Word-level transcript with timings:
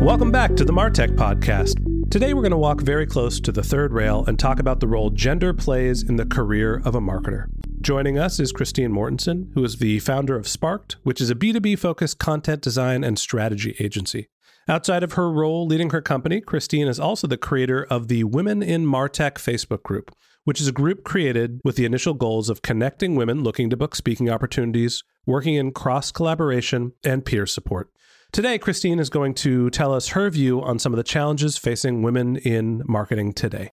Welcome 0.00 0.32
back 0.32 0.54
to 0.56 0.64
the 0.64 0.72
Martech 0.72 1.16
Podcast. 1.16 2.10
Today, 2.10 2.34
we're 2.34 2.42
going 2.42 2.50
to 2.50 2.56
walk 2.58 2.80
very 2.80 3.06
close 3.06 3.40
to 3.40 3.52
the 3.52 3.62
third 3.62 3.92
rail 3.92 4.24
and 4.26 4.38
talk 4.38 4.58
about 4.58 4.80
the 4.80 4.88
role 4.88 5.08
gender 5.08 5.54
plays 5.54 6.02
in 6.02 6.16
the 6.16 6.26
career 6.26 6.82
of 6.84 6.94
a 6.94 7.00
marketer. 7.00 7.46
Joining 7.80 8.18
us 8.18 8.38
is 8.38 8.52
Christine 8.52 8.90
Mortensen, 8.90 9.52
who 9.54 9.64
is 9.64 9.78
the 9.78 10.00
founder 10.00 10.36
of 10.36 10.48
Sparked, 10.48 10.96
which 11.04 11.20
is 11.20 11.30
a 11.30 11.34
B2B 11.34 11.78
focused 11.78 12.18
content 12.18 12.60
design 12.60 13.02
and 13.04 13.18
strategy 13.18 13.76
agency. 13.78 14.28
Outside 14.68 15.02
of 15.02 15.12
her 15.12 15.30
role 15.30 15.66
leading 15.66 15.90
her 15.90 16.02
company, 16.02 16.40
Christine 16.40 16.88
is 16.88 17.00
also 17.00 17.26
the 17.26 17.36
creator 17.36 17.84
of 17.84 18.08
the 18.08 18.24
Women 18.24 18.62
in 18.62 18.86
Martech 18.86 19.34
Facebook 19.34 19.82
group, 19.82 20.14
which 20.44 20.60
is 20.60 20.68
a 20.68 20.72
group 20.72 21.04
created 21.04 21.60
with 21.64 21.76
the 21.76 21.84
initial 21.84 22.14
goals 22.14 22.50
of 22.50 22.62
connecting 22.62 23.14
women 23.14 23.42
looking 23.42 23.70
to 23.70 23.76
book 23.76 23.94
speaking 23.94 24.28
opportunities, 24.28 25.04
working 25.24 25.54
in 25.54 25.72
cross 25.72 26.10
collaboration, 26.10 26.92
and 27.04 27.24
peer 27.24 27.46
support. 27.46 27.90
Today, 28.34 28.58
Christine 28.58 28.98
is 28.98 29.10
going 29.10 29.34
to 29.34 29.70
tell 29.70 29.94
us 29.94 30.08
her 30.08 30.28
view 30.28 30.60
on 30.60 30.80
some 30.80 30.92
of 30.92 30.96
the 30.96 31.04
challenges 31.04 31.56
facing 31.56 32.02
women 32.02 32.34
in 32.34 32.82
marketing 32.84 33.32
today. 33.32 33.70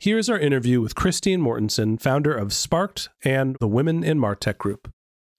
Here's 0.00 0.28
our 0.28 0.36
interview 0.36 0.80
with 0.80 0.96
Christine 0.96 1.40
Mortensen, 1.40 2.02
founder 2.02 2.34
of 2.34 2.52
Sparked 2.52 3.08
and 3.24 3.56
the 3.60 3.68
Women 3.68 4.02
in 4.02 4.18
Martech 4.18 4.58
Group. 4.58 4.90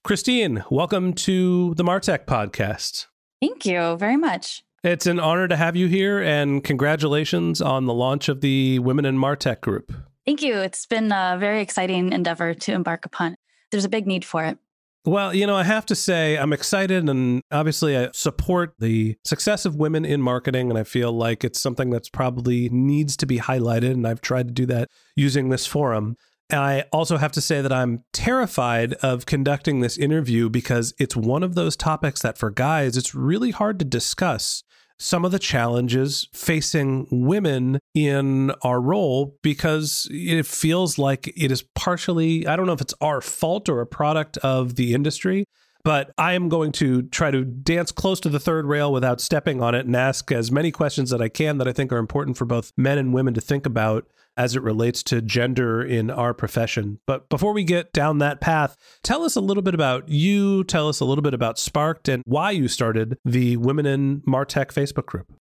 Christine, 0.05 0.63
welcome 0.71 1.11
to 1.15 1.73
the 1.73 1.83
Martech 1.83 2.23
podcast. 2.23 3.07
Thank 3.41 3.65
you 3.65 3.97
very 3.97 4.15
much. 4.15 4.63
It's 4.85 5.05
an 5.05 5.19
honor 5.19 5.49
to 5.49 5.57
have 5.57 5.75
you 5.75 5.87
here, 5.87 6.21
and 6.21 6.63
congratulations 6.63 7.61
on 7.61 7.87
the 7.87 7.93
launch 7.93 8.29
of 8.29 8.39
the 8.39 8.79
Women 8.79 9.03
in 9.03 9.17
Martech 9.17 9.59
Group. 9.59 9.91
Thank 10.25 10.41
you. 10.41 10.55
It's 10.59 10.85
been 10.85 11.11
a 11.11 11.35
very 11.37 11.59
exciting 11.59 12.13
endeavor 12.13 12.53
to 12.53 12.71
embark 12.71 13.05
upon. 13.05 13.35
There's 13.69 13.83
a 13.83 13.89
big 13.89 14.07
need 14.07 14.23
for 14.23 14.45
it. 14.45 14.57
Well, 15.03 15.33
you 15.33 15.47
know, 15.47 15.55
I 15.55 15.63
have 15.63 15.87
to 15.87 15.95
say, 15.95 16.37
I'm 16.37 16.53
excited 16.53 17.09
and 17.09 17.41
obviously 17.51 17.97
I 17.97 18.09
support 18.13 18.75
the 18.77 19.17
success 19.25 19.65
of 19.65 19.75
women 19.75 20.05
in 20.05 20.21
marketing. 20.21 20.69
And 20.69 20.77
I 20.77 20.83
feel 20.83 21.11
like 21.11 21.43
it's 21.43 21.59
something 21.59 21.89
that's 21.89 22.09
probably 22.09 22.69
needs 22.69 23.17
to 23.17 23.25
be 23.25 23.39
highlighted. 23.39 23.91
And 23.91 24.07
I've 24.07 24.21
tried 24.21 24.47
to 24.47 24.53
do 24.53 24.67
that 24.67 24.89
using 25.15 25.49
this 25.49 25.65
forum. 25.65 26.17
I 26.51 26.83
also 26.91 27.17
have 27.17 27.31
to 27.33 27.41
say 27.41 27.61
that 27.61 27.71
I'm 27.71 28.03
terrified 28.13 28.93
of 28.95 29.25
conducting 29.25 29.79
this 29.79 29.97
interview 29.97 30.49
because 30.49 30.93
it's 30.99 31.15
one 31.15 31.43
of 31.43 31.55
those 31.55 31.75
topics 31.75 32.21
that 32.21 32.37
for 32.37 32.51
guys, 32.51 32.97
it's 32.97 33.15
really 33.15 33.51
hard 33.51 33.79
to 33.79 33.85
discuss 33.85 34.63
some 35.01 35.25
of 35.25 35.31
the 35.31 35.39
challenges 35.39 36.27
facing 36.31 37.07
women 37.09 37.79
in 37.95 38.51
our 38.61 38.79
role 38.79 39.35
because 39.41 40.07
it 40.11 40.45
feels 40.45 40.99
like 40.99 41.27
it 41.35 41.51
is 41.51 41.63
partially, 41.73 42.45
I 42.45 42.55
don't 42.55 42.67
know 42.67 42.73
if 42.73 42.81
it's 42.81 42.93
our 43.01 43.19
fault 43.19 43.67
or 43.67 43.81
a 43.81 43.87
product 43.87 44.37
of 44.37 44.75
the 44.75 44.93
industry. 44.93 45.45
But 45.83 46.11
I 46.17 46.33
am 46.33 46.49
going 46.49 46.71
to 46.73 47.03
try 47.03 47.31
to 47.31 47.43
dance 47.43 47.91
close 47.91 48.19
to 48.21 48.29
the 48.29 48.39
third 48.39 48.65
rail 48.65 48.91
without 48.91 49.21
stepping 49.21 49.61
on 49.61 49.75
it 49.75 49.85
and 49.85 49.95
ask 49.95 50.31
as 50.31 50.51
many 50.51 50.71
questions 50.71 51.09
that 51.09 51.21
I 51.21 51.29
can 51.29 51.57
that 51.57 51.67
I 51.67 51.73
think 51.73 51.91
are 51.91 51.97
important 51.97 52.37
for 52.37 52.45
both 52.45 52.71
men 52.77 52.97
and 52.97 53.13
women 53.13 53.33
to 53.33 53.41
think 53.41 53.65
about 53.65 54.07
as 54.37 54.55
it 54.55 54.61
relates 54.61 55.03
to 55.03 55.21
gender 55.21 55.83
in 55.83 56.09
our 56.09 56.33
profession. 56.33 56.99
But 57.05 57.29
before 57.29 57.53
we 57.53 57.63
get 57.63 57.91
down 57.91 58.19
that 58.19 58.41
path, 58.41 58.77
tell 59.03 59.23
us 59.23 59.35
a 59.35 59.41
little 59.41 59.63
bit 59.63 59.73
about 59.73 60.07
you, 60.07 60.63
tell 60.63 60.87
us 60.87 60.99
a 60.99 61.05
little 61.05 61.21
bit 61.21 61.33
about 61.33 61.59
Sparked 61.59 62.07
and 62.07 62.23
why 62.25 62.51
you 62.51 62.67
started 62.67 63.17
the 63.25 63.57
Women 63.57 63.85
in 63.85 64.21
Martech 64.21 64.67
Facebook 64.67 65.05
group. 65.05 65.33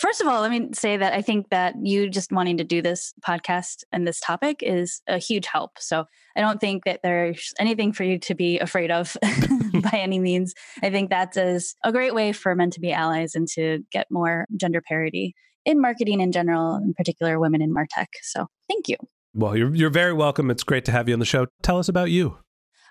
First 0.00 0.22
of 0.22 0.28
all, 0.28 0.40
let 0.40 0.50
me 0.50 0.70
say 0.72 0.96
that 0.96 1.12
I 1.12 1.20
think 1.20 1.50
that 1.50 1.74
you 1.82 2.08
just 2.08 2.32
wanting 2.32 2.56
to 2.56 2.64
do 2.64 2.80
this 2.80 3.12
podcast 3.20 3.84
and 3.92 4.08
this 4.08 4.18
topic 4.18 4.62
is 4.62 5.02
a 5.06 5.18
huge 5.18 5.44
help. 5.44 5.72
So 5.78 6.06
I 6.34 6.40
don't 6.40 6.58
think 6.58 6.84
that 6.86 7.00
there's 7.02 7.52
anything 7.60 7.92
for 7.92 8.04
you 8.04 8.18
to 8.20 8.34
be 8.34 8.58
afraid 8.58 8.90
of 8.90 9.14
by 9.74 9.98
any 9.98 10.18
means. 10.18 10.54
I 10.82 10.88
think 10.88 11.10
that's 11.10 11.36
a 11.36 11.92
great 11.92 12.14
way 12.14 12.32
for 12.32 12.54
men 12.54 12.70
to 12.70 12.80
be 12.80 12.92
allies 12.92 13.34
and 13.34 13.46
to 13.48 13.80
get 13.92 14.06
more 14.10 14.46
gender 14.56 14.80
parity 14.80 15.34
in 15.66 15.82
marketing 15.82 16.22
in 16.22 16.32
general, 16.32 16.76
in 16.76 16.94
particular 16.94 17.38
women 17.38 17.60
in 17.60 17.74
Martech. 17.74 18.06
So 18.22 18.46
thank 18.70 18.88
you. 18.88 18.96
Well, 19.34 19.54
you're, 19.54 19.74
you're 19.74 19.90
very 19.90 20.14
welcome. 20.14 20.50
It's 20.50 20.62
great 20.62 20.86
to 20.86 20.92
have 20.92 21.08
you 21.08 21.14
on 21.14 21.20
the 21.20 21.26
show. 21.26 21.46
Tell 21.60 21.78
us 21.78 21.90
about 21.90 22.10
you. 22.10 22.38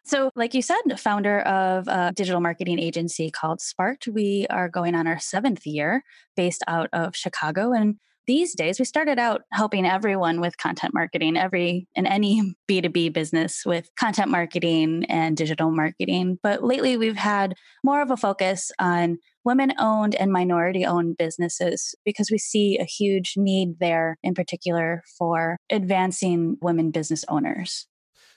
So, 0.06 0.32
like 0.36 0.54
you 0.54 0.62
said, 0.62 0.82
founder 0.98 1.40
of 1.42 1.88
a 1.88 2.14
digital 2.16 2.42
marketing 2.42 2.80
agency 2.80 3.30
called 3.30 3.62
Sparked. 3.62 4.08
We 4.08 4.48
are 4.50 4.70
going 4.70 4.96
on 4.96 5.08
our 5.08 5.20
seventh 5.20 5.66
year 5.66 6.04
based 6.36 6.64
out 6.68 6.90
of 6.94 7.16
Chicago. 7.16 7.74
And 7.74 7.96
these 8.30 8.54
days, 8.54 8.78
we 8.78 8.86
started 8.86 9.18
out 9.18 9.42
helping 9.52 9.88
everyone 9.88 10.40
with 10.40 10.56
content 10.58 10.94
marketing, 10.94 11.36
every 11.36 11.88
in 11.96 12.06
any 12.06 12.54
B2B 12.70 13.12
business 13.12 13.64
with 13.66 13.90
content 14.00 14.30
marketing 14.30 15.04
and 15.10 15.36
digital 15.36 15.72
marketing. 15.72 16.38
But 16.44 16.64
lately, 16.64 16.96
we've 16.96 17.18
had 17.18 17.56
more 17.84 18.04
of 18.04 18.12
a 18.12 18.18
focus 18.18 18.72
on 18.78 19.18
women 19.44 19.74
owned 19.80 20.14
and 20.14 20.32
minority 20.32 20.86
owned 20.86 21.18
businesses 21.18 21.96
because 22.06 22.30
we 22.30 22.38
see 22.38 22.78
a 22.78 22.84
huge 22.84 23.34
need 23.36 23.80
there, 23.80 24.20
in 24.22 24.36
particular, 24.36 25.02
for 25.18 25.58
advancing 25.72 26.58
women 26.62 26.92
business 26.92 27.26
owners. 27.30 27.88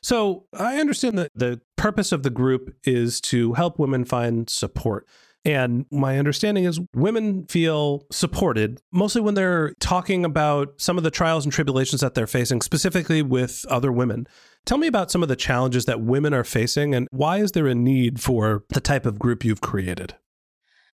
So 0.02 0.46
I 0.52 0.78
understand 0.80 1.16
that 1.18 1.30
the 1.34 1.60
purpose 1.76 2.12
of 2.12 2.22
the 2.22 2.30
group 2.30 2.74
is 2.84 3.20
to 3.22 3.52
help 3.54 3.78
women 3.78 4.04
find 4.04 4.50
support. 4.50 5.06
And 5.44 5.86
my 5.90 6.18
understanding 6.18 6.64
is 6.64 6.80
women 6.94 7.46
feel 7.46 8.06
supported 8.12 8.80
mostly 8.92 9.20
when 9.20 9.34
they're 9.34 9.74
talking 9.80 10.24
about 10.24 10.74
some 10.80 10.98
of 10.98 11.04
the 11.04 11.10
trials 11.10 11.44
and 11.44 11.52
tribulations 11.52 12.00
that 12.00 12.14
they're 12.14 12.28
facing, 12.28 12.62
specifically 12.62 13.22
with 13.22 13.64
other 13.68 13.90
women. 13.90 14.28
Tell 14.64 14.78
me 14.78 14.86
about 14.86 15.10
some 15.10 15.22
of 15.22 15.28
the 15.28 15.36
challenges 15.36 15.86
that 15.86 16.00
women 16.00 16.32
are 16.32 16.44
facing 16.44 16.94
and 16.94 17.08
why 17.10 17.38
is 17.38 17.52
there 17.52 17.66
a 17.66 17.74
need 17.74 18.20
for 18.20 18.64
the 18.68 18.80
type 18.80 19.04
of 19.04 19.18
group 19.18 19.44
you've 19.44 19.60
created? 19.60 20.14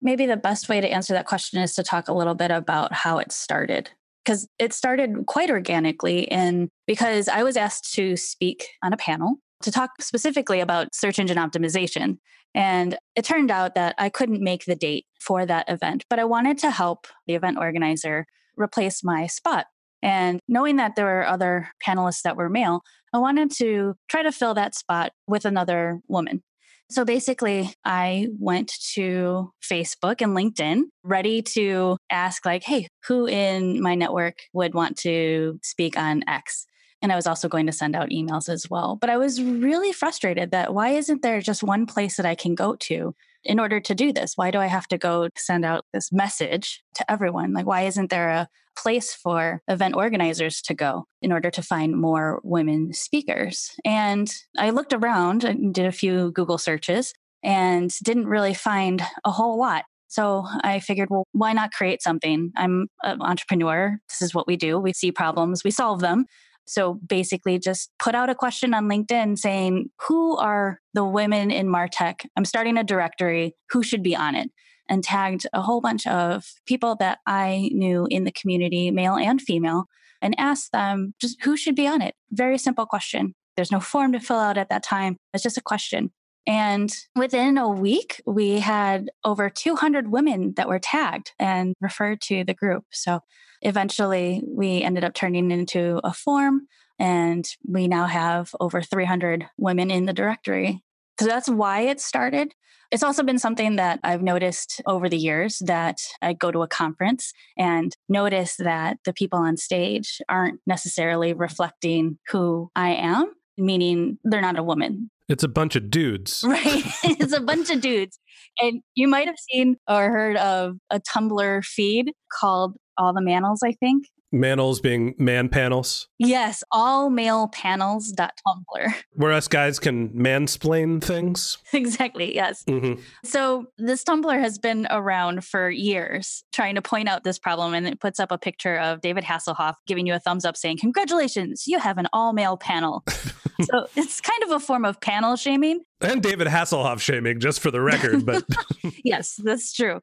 Maybe 0.01 0.27
the 0.27 0.37
best 0.37 0.69
way 0.69 0.81
to 0.81 0.87
answer 0.87 1.13
that 1.13 1.25
question 1.25 1.59
is 1.61 1.73
to 1.75 1.83
talk 1.83 2.07
a 2.07 2.13
little 2.13 2.35
bit 2.35 2.51
about 2.51 2.93
how 2.93 3.17
it 3.17 3.31
started. 3.31 3.89
Because 4.25 4.47
it 4.57 4.73
started 4.73 5.25
quite 5.27 5.51
organically, 5.51 6.29
and 6.31 6.69
because 6.87 7.27
I 7.27 7.43
was 7.43 7.55
asked 7.55 7.93
to 7.93 8.17
speak 8.17 8.65
on 8.83 8.91
a 8.91 8.97
panel 8.97 9.35
to 9.61 9.71
talk 9.71 9.91
specifically 10.01 10.59
about 10.59 10.93
search 10.93 11.19
engine 11.19 11.37
optimization. 11.37 12.17
And 12.53 12.97
it 13.15 13.25
turned 13.25 13.51
out 13.51 13.75
that 13.75 13.95
I 13.97 14.09
couldn't 14.09 14.41
make 14.41 14.65
the 14.65 14.75
date 14.75 15.05
for 15.19 15.45
that 15.45 15.69
event, 15.69 16.05
but 16.09 16.19
I 16.19 16.25
wanted 16.25 16.57
to 16.59 16.71
help 16.71 17.07
the 17.27 17.35
event 17.35 17.57
organizer 17.57 18.25
replace 18.57 19.03
my 19.03 19.27
spot. 19.27 19.67
And 20.01 20.39
knowing 20.47 20.75
that 20.77 20.95
there 20.95 21.05
were 21.05 21.25
other 21.25 21.69
panelists 21.85 22.21
that 22.23 22.37
were 22.37 22.49
male, 22.49 22.81
I 23.13 23.17
wanted 23.17 23.51
to 23.57 23.95
try 24.07 24.23
to 24.23 24.31
fill 24.31 24.53
that 24.53 24.75
spot 24.75 25.11
with 25.27 25.45
another 25.45 26.01
woman. 26.07 26.43
So 26.89 27.03
basically, 27.03 27.73
I 27.83 28.27
went 28.39 28.71
to 28.93 29.51
Facebook 29.63 30.21
and 30.21 30.37
LinkedIn 30.37 30.83
ready 31.03 31.41
to 31.41 31.97
ask, 32.11 32.45
like, 32.45 32.63
hey, 32.63 32.87
who 33.07 33.27
in 33.27 33.81
my 33.81 33.95
network 33.95 34.37
would 34.53 34.73
want 34.73 34.97
to 34.99 35.59
speak 35.63 35.97
on 35.97 36.23
X? 36.27 36.67
And 37.01 37.11
I 37.11 37.15
was 37.15 37.27
also 37.27 37.49
going 37.49 37.65
to 37.65 37.71
send 37.71 37.95
out 37.95 38.09
emails 38.09 38.49
as 38.49 38.69
well. 38.69 38.97
But 38.99 39.09
I 39.09 39.17
was 39.17 39.41
really 39.41 39.91
frustrated 39.91 40.51
that 40.51 40.73
why 40.73 40.89
isn't 40.89 41.21
there 41.21 41.41
just 41.41 41.63
one 41.63 41.85
place 41.85 42.17
that 42.17 42.25
I 42.25 42.35
can 42.35 42.55
go 42.55 42.75
to 42.81 43.15
in 43.45 43.59
order 43.59 43.79
to 43.79 43.95
do 43.95 44.11
this? 44.11 44.33
Why 44.35 44.51
do 44.51 44.59
I 44.59 44.65
have 44.65 44.87
to 44.87 44.97
go 44.97 45.29
send 45.37 45.63
out 45.63 45.85
this 45.93 46.11
message 46.11 46.83
to 46.95 47.09
everyone? 47.09 47.53
Like, 47.53 47.65
why 47.65 47.83
isn't 47.83 48.09
there 48.09 48.29
a 48.29 48.47
place 48.77 49.13
for 49.13 49.61
event 49.67 49.95
organizers 49.95 50.61
to 50.63 50.73
go 50.73 51.05
in 51.21 51.31
order 51.31 51.49
to 51.51 51.61
find 51.61 51.95
more 51.95 52.41
women 52.43 52.91
speakers? 52.93 53.71
And 53.85 54.33
I 54.57 54.71
looked 54.71 54.93
around 54.93 55.43
and 55.43 55.73
did 55.73 55.85
a 55.85 55.91
few 55.91 56.31
Google 56.31 56.57
searches 56.57 57.13
and 57.43 57.93
didn't 58.03 58.27
really 58.27 58.53
find 58.53 59.01
a 59.23 59.31
whole 59.31 59.57
lot. 59.57 59.85
So 60.07 60.45
I 60.63 60.79
figured, 60.79 61.09
well, 61.09 61.27
why 61.31 61.53
not 61.53 61.71
create 61.71 62.01
something? 62.01 62.51
I'm 62.55 62.87
an 63.03 63.21
entrepreneur. 63.21 63.97
This 64.09 64.21
is 64.21 64.33
what 64.33 64.47
we 64.47 64.55
do. 64.55 64.79
We 64.79 64.93
see 64.93 65.11
problems, 65.11 65.63
we 65.63 65.71
solve 65.71 65.99
them. 65.99 66.25
So 66.65 66.95
basically, 66.95 67.59
just 67.59 67.91
put 67.99 68.15
out 68.15 68.29
a 68.29 68.35
question 68.35 68.73
on 68.73 68.89
LinkedIn 68.89 69.37
saying, 69.37 69.89
Who 70.07 70.37
are 70.37 70.79
the 70.93 71.05
women 71.05 71.51
in 71.51 71.67
Martech? 71.67 72.25
I'm 72.35 72.45
starting 72.45 72.77
a 72.77 72.83
directory. 72.83 73.55
Who 73.71 73.83
should 73.83 74.03
be 74.03 74.15
on 74.15 74.35
it? 74.35 74.49
And 74.89 75.03
tagged 75.03 75.47
a 75.53 75.61
whole 75.61 75.81
bunch 75.81 76.05
of 76.05 76.45
people 76.65 76.95
that 76.99 77.19
I 77.25 77.69
knew 77.73 78.07
in 78.09 78.23
the 78.23 78.31
community, 78.31 78.91
male 78.91 79.15
and 79.15 79.41
female, 79.41 79.85
and 80.21 80.35
asked 80.37 80.71
them 80.71 81.13
just 81.19 81.41
who 81.43 81.57
should 81.57 81.75
be 81.75 81.87
on 81.87 82.01
it. 82.01 82.15
Very 82.31 82.57
simple 82.57 82.85
question. 82.85 83.33
There's 83.55 83.71
no 83.71 83.79
form 83.79 84.11
to 84.13 84.19
fill 84.19 84.39
out 84.39 84.57
at 84.57 84.69
that 84.69 84.83
time. 84.83 85.17
It's 85.33 85.43
just 85.43 85.57
a 85.57 85.61
question. 85.61 86.11
And 86.47 86.95
within 87.15 87.57
a 87.57 87.69
week, 87.69 88.21
we 88.25 88.59
had 88.59 89.09
over 89.23 89.49
200 89.49 90.11
women 90.11 90.53
that 90.57 90.67
were 90.67 90.79
tagged 90.79 91.31
and 91.39 91.73
referred 91.81 92.21
to 92.21 92.43
the 92.43 92.53
group. 92.53 92.83
So 92.91 93.21
eventually, 93.65 94.41
we 94.47 94.81
ended 94.81 95.03
up 95.03 95.13
turning 95.13 95.51
into 95.51 95.99
a 96.03 96.13
form, 96.13 96.67
and 96.99 97.45
we 97.67 97.87
now 97.87 98.05
have 98.05 98.55
over 98.59 98.81
300 98.81 99.47
women 99.57 99.91
in 99.91 100.05
the 100.05 100.13
directory. 100.13 100.83
So 101.19 101.25
that's 101.25 101.49
why 101.49 101.81
it 101.81 101.99
started. 101.99 102.53
It's 102.91 103.03
also 103.03 103.23
been 103.23 103.39
something 103.39 103.77
that 103.77 103.99
I've 104.03 104.21
noticed 104.21 104.81
over 104.85 105.09
the 105.09 105.17
years 105.17 105.61
that 105.65 105.97
I 106.21 106.33
go 106.33 106.51
to 106.51 106.61
a 106.61 106.67
conference 106.67 107.33
and 107.57 107.91
notice 108.07 108.57
that 108.57 108.99
the 109.05 109.13
people 109.13 109.39
on 109.39 109.57
stage 109.57 110.21
aren't 110.29 110.59
necessarily 110.67 111.33
reflecting 111.33 112.19
who 112.29 112.69
I 112.75 112.91
am, 112.91 113.33
meaning 113.57 114.19
they're 114.23 114.41
not 114.41 114.59
a 114.59 114.63
woman. 114.63 115.09
It's 115.27 115.43
a 115.43 115.47
bunch 115.47 115.75
of 115.75 115.89
dudes. 115.89 116.43
Right. 116.47 116.83
it's 117.03 117.33
a 117.33 117.41
bunch 117.41 117.71
of 117.71 117.81
dudes. 117.81 118.19
And 118.61 118.81
you 118.93 119.07
might 119.07 119.27
have 119.27 119.39
seen 119.51 119.77
or 119.87 120.09
heard 120.09 120.37
of 120.37 120.77
a 120.91 120.99
Tumblr 120.99 121.65
feed 121.65 122.11
called 122.31 122.75
All 122.97 123.13
the 123.13 123.21
Manels, 123.21 123.59
I 123.63 123.73
think. 123.73 124.07
Manels 124.35 124.81
being 124.81 125.15
man 125.17 125.49
panels. 125.49 126.07
Yes, 126.19 126.63
all 126.71 127.09
allmalepanels.tumblr. 127.09 128.93
Where 129.13 129.31
us 129.31 129.47
guys 129.47 129.79
can 129.79 130.09
mansplain 130.09 131.01
things. 131.01 131.57
exactly, 131.73 132.35
yes. 132.35 132.63
Mm-hmm. 132.65 133.01
So 133.23 133.67
this 133.77 134.03
Tumblr 134.03 134.37
has 134.37 134.57
been 134.59 134.87
around 134.89 135.45
for 135.45 135.69
years 135.69 136.43
trying 136.51 136.75
to 136.75 136.81
point 136.81 137.07
out 137.07 137.23
this 137.23 137.39
problem. 137.39 137.73
And 137.73 137.87
it 137.87 137.99
puts 137.99 138.19
up 138.19 138.31
a 138.31 138.37
picture 138.37 138.77
of 138.77 139.01
David 139.01 139.23
Hasselhoff 139.23 139.75
giving 139.87 140.05
you 140.05 140.13
a 140.13 140.19
thumbs 140.19 140.43
up 140.43 140.57
saying, 140.57 140.77
Congratulations, 140.79 141.65
you 141.65 141.79
have 141.79 141.97
an 141.97 142.07
all 142.11 142.33
male 142.33 142.57
panel. 142.57 143.03
so 143.61 143.87
it's 143.95 144.19
kind 144.19 144.43
of 144.43 144.51
a 144.51 144.59
form 144.59 144.83
of 144.85 144.99
panel 144.99 145.35
shaming. 145.37 145.81
And 146.01 146.21
David 146.21 146.47
Hasselhoff 146.47 146.99
shaming, 146.99 147.39
just 147.39 147.61
for 147.61 147.71
the 147.71 147.81
record. 147.81 148.25
But 148.25 148.43
yes, 149.03 149.39
that's 149.41 149.71
true. 149.71 150.01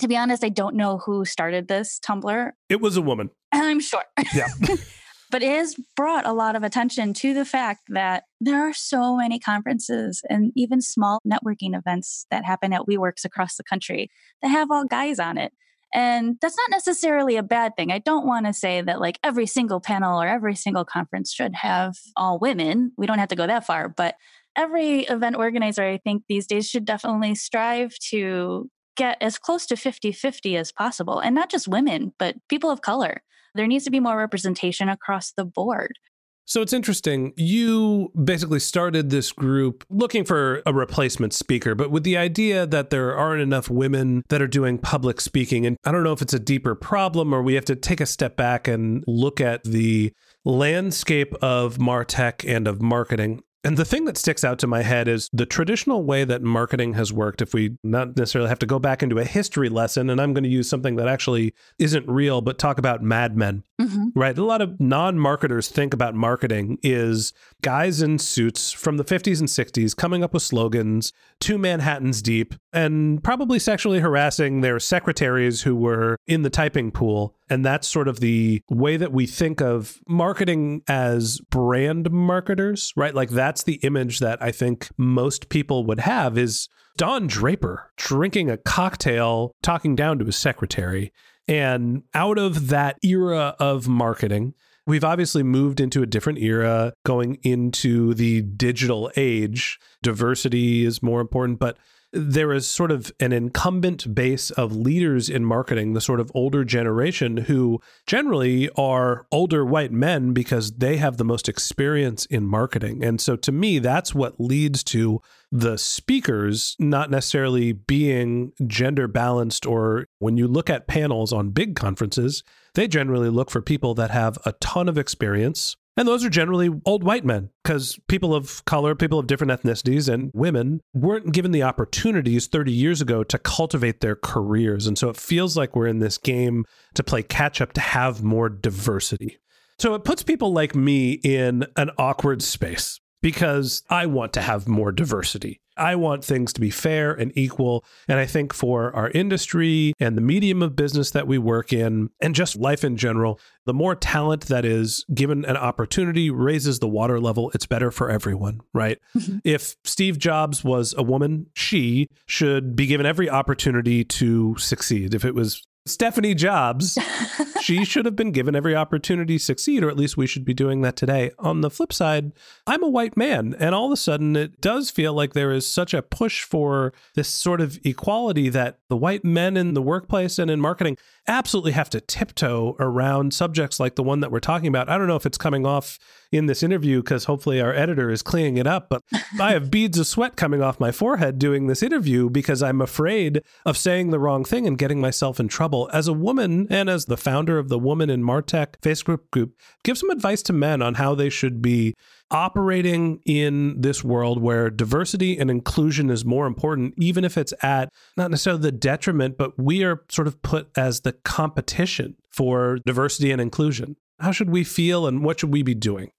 To 0.00 0.08
be 0.08 0.16
honest, 0.16 0.44
I 0.44 0.48
don't 0.48 0.74
know 0.74 0.98
who 0.98 1.24
started 1.24 1.68
this 1.68 2.00
Tumblr. 2.04 2.50
It 2.68 2.80
was 2.80 2.96
a 2.96 3.02
woman. 3.02 3.30
I'm 3.52 3.80
sure. 3.80 4.02
Yeah. 4.34 4.48
but 5.30 5.42
it 5.42 5.50
has 5.50 5.76
brought 5.96 6.26
a 6.26 6.32
lot 6.32 6.56
of 6.56 6.62
attention 6.62 7.12
to 7.14 7.34
the 7.34 7.44
fact 7.44 7.82
that 7.88 8.24
there 8.40 8.68
are 8.68 8.72
so 8.72 9.16
many 9.16 9.38
conferences 9.38 10.22
and 10.28 10.52
even 10.56 10.80
small 10.80 11.20
networking 11.26 11.76
events 11.76 12.26
that 12.30 12.44
happen 12.44 12.72
at 12.72 12.82
WeWorks 12.82 13.24
across 13.24 13.56
the 13.56 13.64
country 13.64 14.10
that 14.42 14.48
have 14.48 14.70
all 14.70 14.84
guys 14.84 15.18
on 15.18 15.38
it. 15.38 15.52
And 15.94 16.36
that's 16.40 16.56
not 16.56 16.70
necessarily 16.70 17.36
a 17.36 17.42
bad 17.44 17.76
thing. 17.76 17.92
I 17.92 17.98
don't 17.98 18.26
want 18.26 18.46
to 18.46 18.52
say 18.52 18.82
that 18.82 19.00
like 19.00 19.18
every 19.22 19.46
single 19.46 19.80
panel 19.80 20.20
or 20.20 20.26
every 20.26 20.56
single 20.56 20.84
conference 20.84 21.32
should 21.32 21.54
have 21.54 21.94
all 22.16 22.40
women. 22.40 22.92
We 22.98 23.06
don't 23.06 23.20
have 23.20 23.28
to 23.28 23.36
go 23.36 23.46
that 23.46 23.64
far, 23.64 23.88
but 23.88 24.16
every 24.56 25.00
event 25.00 25.36
organizer, 25.36 25.84
I 25.84 25.98
think 25.98 26.24
these 26.28 26.46
days 26.46 26.68
should 26.68 26.84
definitely 26.84 27.34
strive 27.36 27.96
to 28.10 28.68
get 28.96 29.18
as 29.20 29.38
close 29.38 29.66
to 29.66 29.76
50 29.76 30.12
50 30.12 30.56
as 30.56 30.72
possible. 30.72 31.18
And 31.18 31.34
not 31.34 31.50
just 31.50 31.68
women, 31.68 32.12
but 32.18 32.36
people 32.48 32.70
of 32.70 32.82
color. 32.82 33.22
There 33.54 33.66
needs 33.66 33.84
to 33.84 33.90
be 33.90 34.00
more 34.00 34.16
representation 34.16 34.88
across 34.88 35.32
the 35.32 35.44
board. 35.44 35.98
So 36.46 36.60
it's 36.60 36.74
interesting. 36.74 37.32
You 37.36 38.12
basically 38.22 38.60
started 38.60 39.08
this 39.08 39.32
group 39.32 39.84
looking 39.88 40.24
for 40.24 40.62
a 40.66 40.74
replacement 40.74 41.32
speaker, 41.32 41.74
but 41.74 41.90
with 41.90 42.04
the 42.04 42.18
idea 42.18 42.66
that 42.66 42.90
there 42.90 43.16
aren't 43.16 43.40
enough 43.40 43.70
women 43.70 44.22
that 44.28 44.42
are 44.42 44.46
doing 44.46 44.76
public 44.76 45.22
speaking. 45.22 45.64
And 45.64 45.78
I 45.84 45.92
don't 45.92 46.04
know 46.04 46.12
if 46.12 46.20
it's 46.20 46.34
a 46.34 46.38
deeper 46.38 46.74
problem 46.74 47.32
or 47.32 47.42
we 47.42 47.54
have 47.54 47.64
to 47.66 47.76
take 47.76 48.00
a 48.00 48.06
step 48.06 48.36
back 48.36 48.68
and 48.68 49.02
look 49.06 49.40
at 49.40 49.64
the 49.64 50.12
landscape 50.44 51.32
of 51.40 51.78
Martech 51.78 52.44
and 52.46 52.68
of 52.68 52.82
marketing. 52.82 53.40
And 53.64 53.78
the 53.78 53.84
thing 53.84 54.04
that 54.04 54.18
sticks 54.18 54.44
out 54.44 54.58
to 54.58 54.66
my 54.66 54.82
head 54.82 55.08
is 55.08 55.30
the 55.32 55.46
traditional 55.46 56.04
way 56.04 56.24
that 56.24 56.42
marketing 56.42 56.92
has 56.94 57.12
worked. 57.12 57.40
If 57.40 57.54
we 57.54 57.78
not 57.82 58.14
necessarily 58.16 58.50
have 58.50 58.58
to 58.58 58.66
go 58.66 58.78
back 58.78 59.02
into 59.02 59.18
a 59.18 59.24
history 59.24 59.70
lesson, 59.70 60.10
and 60.10 60.20
I'm 60.20 60.34
going 60.34 60.44
to 60.44 60.50
use 60.50 60.68
something 60.68 60.96
that 60.96 61.08
actually 61.08 61.54
isn't 61.78 62.06
real, 62.06 62.42
but 62.42 62.58
talk 62.58 62.76
about 62.78 63.02
Mad 63.02 63.36
Men, 63.36 63.64
Mhm. 63.80 64.12
right? 64.14 64.36
A 64.36 64.44
lot 64.44 64.60
of 64.60 64.78
non 64.78 65.18
marketers 65.18 65.68
think 65.68 65.94
about 65.94 66.14
marketing 66.14 66.78
is 66.82 67.32
guys 67.62 68.02
in 68.02 68.18
suits 68.18 68.70
from 68.70 68.98
the 68.98 69.04
50s 69.04 69.40
and 69.40 69.48
60s 69.48 69.94
coming 69.94 70.22
up 70.22 70.34
with 70.34 70.42
slogans, 70.42 71.12
two 71.40 71.56
Manhattans 71.56 72.20
deep, 72.20 72.54
and 72.74 73.22
probably 73.22 73.58
sexually 73.58 74.00
harassing 74.00 74.60
their 74.60 74.80
secretaries 74.80 75.62
who 75.62 75.76
were 75.76 76.18
in 76.26 76.42
the 76.42 76.50
typing 76.50 76.90
pool. 76.90 77.34
And 77.48 77.64
that's 77.64 77.88
sort 77.88 78.08
of 78.08 78.20
the 78.20 78.60
way 78.68 78.96
that 78.96 79.12
we 79.12 79.26
think 79.26 79.62
of 79.62 80.00
marketing 80.08 80.82
as 80.88 81.40
brand 81.50 82.10
marketers, 82.10 82.92
right? 82.96 83.14
Like 83.14 83.30
that's 83.30 83.62
the 83.62 83.74
image 83.76 84.18
that 84.18 84.42
I 84.42 84.50
think 84.50 84.88
most 84.98 85.48
people 85.48 85.84
would 85.86 86.00
have 86.00 86.36
is 86.36 86.68
Don 86.96 87.26
Draper 87.26 87.92
drinking 87.96 88.50
a 88.50 88.56
cocktail, 88.56 89.54
talking 89.62 89.94
down 89.94 90.18
to 90.18 90.24
his 90.24 90.36
secretary. 90.36 91.12
And 91.46 92.02
out 92.12 92.38
of 92.38 92.68
that 92.68 92.98
era 93.04 93.54
of 93.60 93.86
marketing, 93.86 94.54
we've 94.86 95.04
obviously 95.04 95.42
moved 95.42 95.80
into 95.80 96.02
a 96.02 96.06
different 96.06 96.38
era 96.38 96.92
going 97.04 97.36
into 97.42 98.14
the 98.14 98.42
digital 98.42 99.10
age. 99.16 99.78
Diversity 100.02 100.84
is 100.84 101.02
more 101.02 101.20
important, 101.20 101.58
but 101.58 101.76
there 102.14 102.52
is 102.52 102.66
sort 102.66 102.92
of 102.92 103.12
an 103.18 103.32
incumbent 103.32 104.14
base 104.14 104.50
of 104.52 104.74
leaders 104.74 105.28
in 105.28 105.44
marketing, 105.44 105.92
the 105.92 106.00
sort 106.00 106.20
of 106.20 106.30
older 106.34 106.64
generation 106.64 107.36
who 107.36 107.80
generally 108.06 108.70
are 108.76 109.26
older 109.32 109.64
white 109.64 109.92
men 109.92 110.32
because 110.32 110.72
they 110.72 110.96
have 110.96 111.16
the 111.16 111.24
most 111.24 111.48
experience 111.48 112.24
in 112.26 112.46
marketing. 112.46 113.02
And 113.04 113.20
so 113.20 113.36
to 113.36 113.52
me, 113.52 113.80
that's 113.80 114.14
what 114.14 114.40
leads 114.40 114.84
to 114.84 115.20
the 115.50 115.76
speakers 115.76 116.76
not 116.78 117.10
necessarily 117.10 117.72
being 117.72 118.52
gender 118.66 119.08
balanced, 119.08 119.66
or 119.66 120.06
when 120.18 120.36
you 120.36 120.46
look 120.46 120.70
at 120.70 120.86
panels 120.86 121.32
on 121.32 121.50
big 121.50 121.76
conferences, 121.76 122.42
they 122.74 122.88
generally 122.88 123.28
look 123.28 123.50
for 123.50 123.60
people 123.60 123.94
that 123.94 124.10
have 124.10 124.38
a 124.44 124.52
ton 124.52 124.88
of 124.88 124.98
experience 124.98 125.76
and 125.96 126.08
those 126.08 126.24
are 126.24 126.30
generally 126.30 126.70
old 126.84 127.04
white 127.04 127.24
men 127.24 127.50
because 127.62 127.98
people 128.08 128.34
of 128.34 128.64
color, 128.64 128.94
people 128.94 129.18
of 129.18 129.26
different 129.26 129.52
ethnicities, 129.52 130.12
and 130.12 130.30
women 130.34 130.80
weren't 130.92 131.32
given 131.32 131.52
the 131.52 131.62
opportunities 131.62 132.46
30 132.46 132.72
years 132.72 133.00
ago 133.00 133.22
to 133.24 133.38
cultivate 133.38 134.00
their 134.00 134.16
careers. 134.16 134.86
And 134.86 134.98
so 134.98 135.08
it 135.08 135.16
feels 135.16 135.56
like 135.56 135.76
we're 135.76 135.86
in 135.86 136.00
this 136.00 136.18
game 136.18 136.64
to 136.94 137.04
play 137.04 137.22
catch 137.22 137.60
up 137.60 137.72
to 137.74 137.80
have 137.80 138.22
more 138.22 138.48
diversity. 138.48 139.38
So 139.78 139.94
it 139.94 140.04
puts 140.04 140.22
people 140.22 140.52
like 140.52 140.74
me 140.74 141.12
in 141.24 141.66
an 141.76 141.90
awkward 141.98 142.42
space 142.42 143.00
because 143.24 143.82
I 143.88 144.04
want 144.04 144.34
to 144.34 144.42
have 144.42 144.68
more 144.68 144.92
diversity. 144.92 145.58
I 145.78 145.96
want 145.96 146.22
things 146.22 146.52
to 146.52 146.60
be 146.60 146.68
fair 146.68 147.14
and 147.14 147.32
equal. 147.34 147.82
And 148.06 148.18
I 148.18 148.26
think 148.26 148.52
for 148.52 148.94
our 148.94 149.08
industry 149.12 149.94
and 149.98 150.14
the 150.14 150.20
medium 150.20 150.62
of 150.62 150.76
business 150.76 151.10
that 151.12 151.26
we 151.26 151.38
work 151.38 151.72
in, 151.72 152.10
and 152.20 152.34
just 152.34 152.54
life 152.54 152.84
in 152.84 152.98
general, 152.98 153.40
the 153.64 153.72
more 153.72 153.94
talent 153.94 154.42
that 154.48 154.66
is 154.66 155.06
given 155.14 155.46
an 155.46 155.56
opportunity 155.56 156.30
raises 156.30 156.80
the 156.80 156.86
water 156.86 157.18
level. 157.18 157.50
It's 157.54 157.64
better 157.64 157.90
for 157.90 158.10
everyone, 158.10 158.60
right? 158.74 158.98
Mm-hmm. 159.16 159.38
If 159.42 159.76
Steve 159.84 160.18
Jobs 160.18 160.62
was 160.62 160.94
a 160.94 161.02
woman, 161.02 161.46
she 161.54 162.10
should 162.26 162.76
be 162.76 162.86
given 162.86 163.06
every 163.06 163.30
opportunity 163.30 164.04
to 164.04 164.54
succeed. 164.58 165.14
If 165.14 165.24
it 165.24 165.34
was 165.34 165.66
Stephanie 165.86 166.34
Jobs, 166.34 166.96
she 167.60 167.84
should 167.84 168.06
have 168.06 168.16
been 168.16 168.32
given 168.32 168.56
every 168.56 168.74
opportunity 168.74 169.36
to 169.36 169.44
succeed, 169.44 169.84
or 169.84 169.90
at 169.90 169.98
least 169.98 170.16
we 170.16 170.26
should 170.26 170.44
be 170.44 170.54
doing 170.54 170.80
that 170.80 170.96
today. 170.96 171.30
On 171.38 171.60
the 171.60 171.68
flip 171.68 171.92
side, 171.92 172.32
I'm 172.66 172.82
a 172.82 172.88
white 172.88 173.18
man, 173.18 173.54
and 173.58 173.74
all 173.74 173.86
of 173.86 173.92
a 173.92 173.96
sudden 173.96 174.34
it 174.34 174.62
does 174.62 174.90
feel 174.90 175.12
like 175.12 175.34
there 175.34 175.52
is 175.52 175.68
such 175.68 175.92
a 175.92 176.00
push 176.00 176.42
for 176.42 176.94
this 177.14 177.28
sort 177.28 177.60
of 177.60 177.78
equality 177.84 178.48
that 178.48 178.78
the 178.88 178.96
white 178.96 179.26
men 179.26 179.58
in 179.58 179.74
the 179.74 179.82
workplace 179.82 180.38
and 180.38 180.50
in 180.50 180.58
marketing 180.58 180.96
absolutely 181.26 181.72
have 181.72 181.90
to 181.90 182.00
tiptoe 182.00 182.76
around 182.78 183.34
subjects 183.34 183.78
like 183.78 183.94
the 183.94 184.02
one 184.02 184.20
that 184.20 184.30
we're 184.30 184.40
talking 184.40 184.68
about. 184.68 184.88
I 184.88 184.96
don't 184.96 185.06
know 185.06 185.16
if 185.16 185.26
it's 185.26 185.38
coming 185.38 185.66
off 185.66 185.98
in 186.32 186.46
this 186.46 186.62
interview 186.62 187.02
because 187.02 187.24
hopefully 187.24 187.60
our 187.60 187.72
editor 187.72 188.10
is 188.10 188.22
cleaning 188.22 188.56
it 188.56 188.66
up. 188.66 188.88
But 188.88 189.02
I 189.40 189.52
have 189.52 189.70
beads 189.70 189.98
of 189.98 190.06
sweat 190.06 190.36
coming 190.36 190.62
off 190.62 190.80
my 190.80 190.92
forehead 190.92 191.38
doing 191.38 191.66
this 191.66 191.82
interview 191.82 192.28
because 192.28 192.62
I'm 192.62 192.80
afraid 192.80 193.42
of 193.64 193.76
saying 193.76 194.10
the 194.10 194.18
wrong 194.18 194.44
thing 194.44 194.66
and 194.66 194.78
getting 194.78 195.00
myself 195.00 195.40
in 195.40 195.48
trouble. 195.48 195.73
As 195.92 196.08
a 196.08 196.12
woman 196.12 196.66
and 196.70 196.88
as 196.88 197.06
the 197.06 197.16
founder 197.16 197.58
of 197.58 197.68
the 197.68 197.78
Woman 197.78 198.10
in 198.10 198.22
Martech 198.22 198.80
Facebook 198.80 199.30
group, 199.30 199.54
give 199.82 199.98
some 199.98 200.10
advice 200.10 200.42
to 200.44 200.52
men 200.52 200.80
on 200.82 200.94
how 200.94 201.14
they 201.14 201.28
should 201.28 201.60
be 201.60 201.94
operating 202.30 203.20
in 203.26 203.80
this 203.80 204.02
world 204.02 204.40
where 204.40 204.70
diversity 204.70 205.38
and 205.38 205.50
inclusion 205.50 206.10
is 206.10 206.24
more 206.24 206.46
important, 206.46 206.94
even 206.96 207.24
if 207.24 207.36
it's 207.36 207.52
at 207.62 207.88
not 208.16 208.30
necessarily 208.30 208.62
the 208.62 208.72
detriment, 208.72 209.36
but 209.36 209.58
we 209.58 209.84
are 209.84 210.02
sort 210.10 210.26
of 210.26 210.40
put 210.42 210.68
as 210.76 211.00
the 211.00 211.12
competition 211.12 212.16
for 212.32 212.78
diversity 212.86 213.30
and 213.30 213.40
inclusion. 213.40 213.96
How 214.20 214.32
should 214.32 214.50
we 214.50 214.64
feel 214.64 215.06
and 215.06 215.24
what 215.24 215.40
should 215.40 215.52
we 215.52 215.62
be 215.62 215.74
doing? 215.74 216.10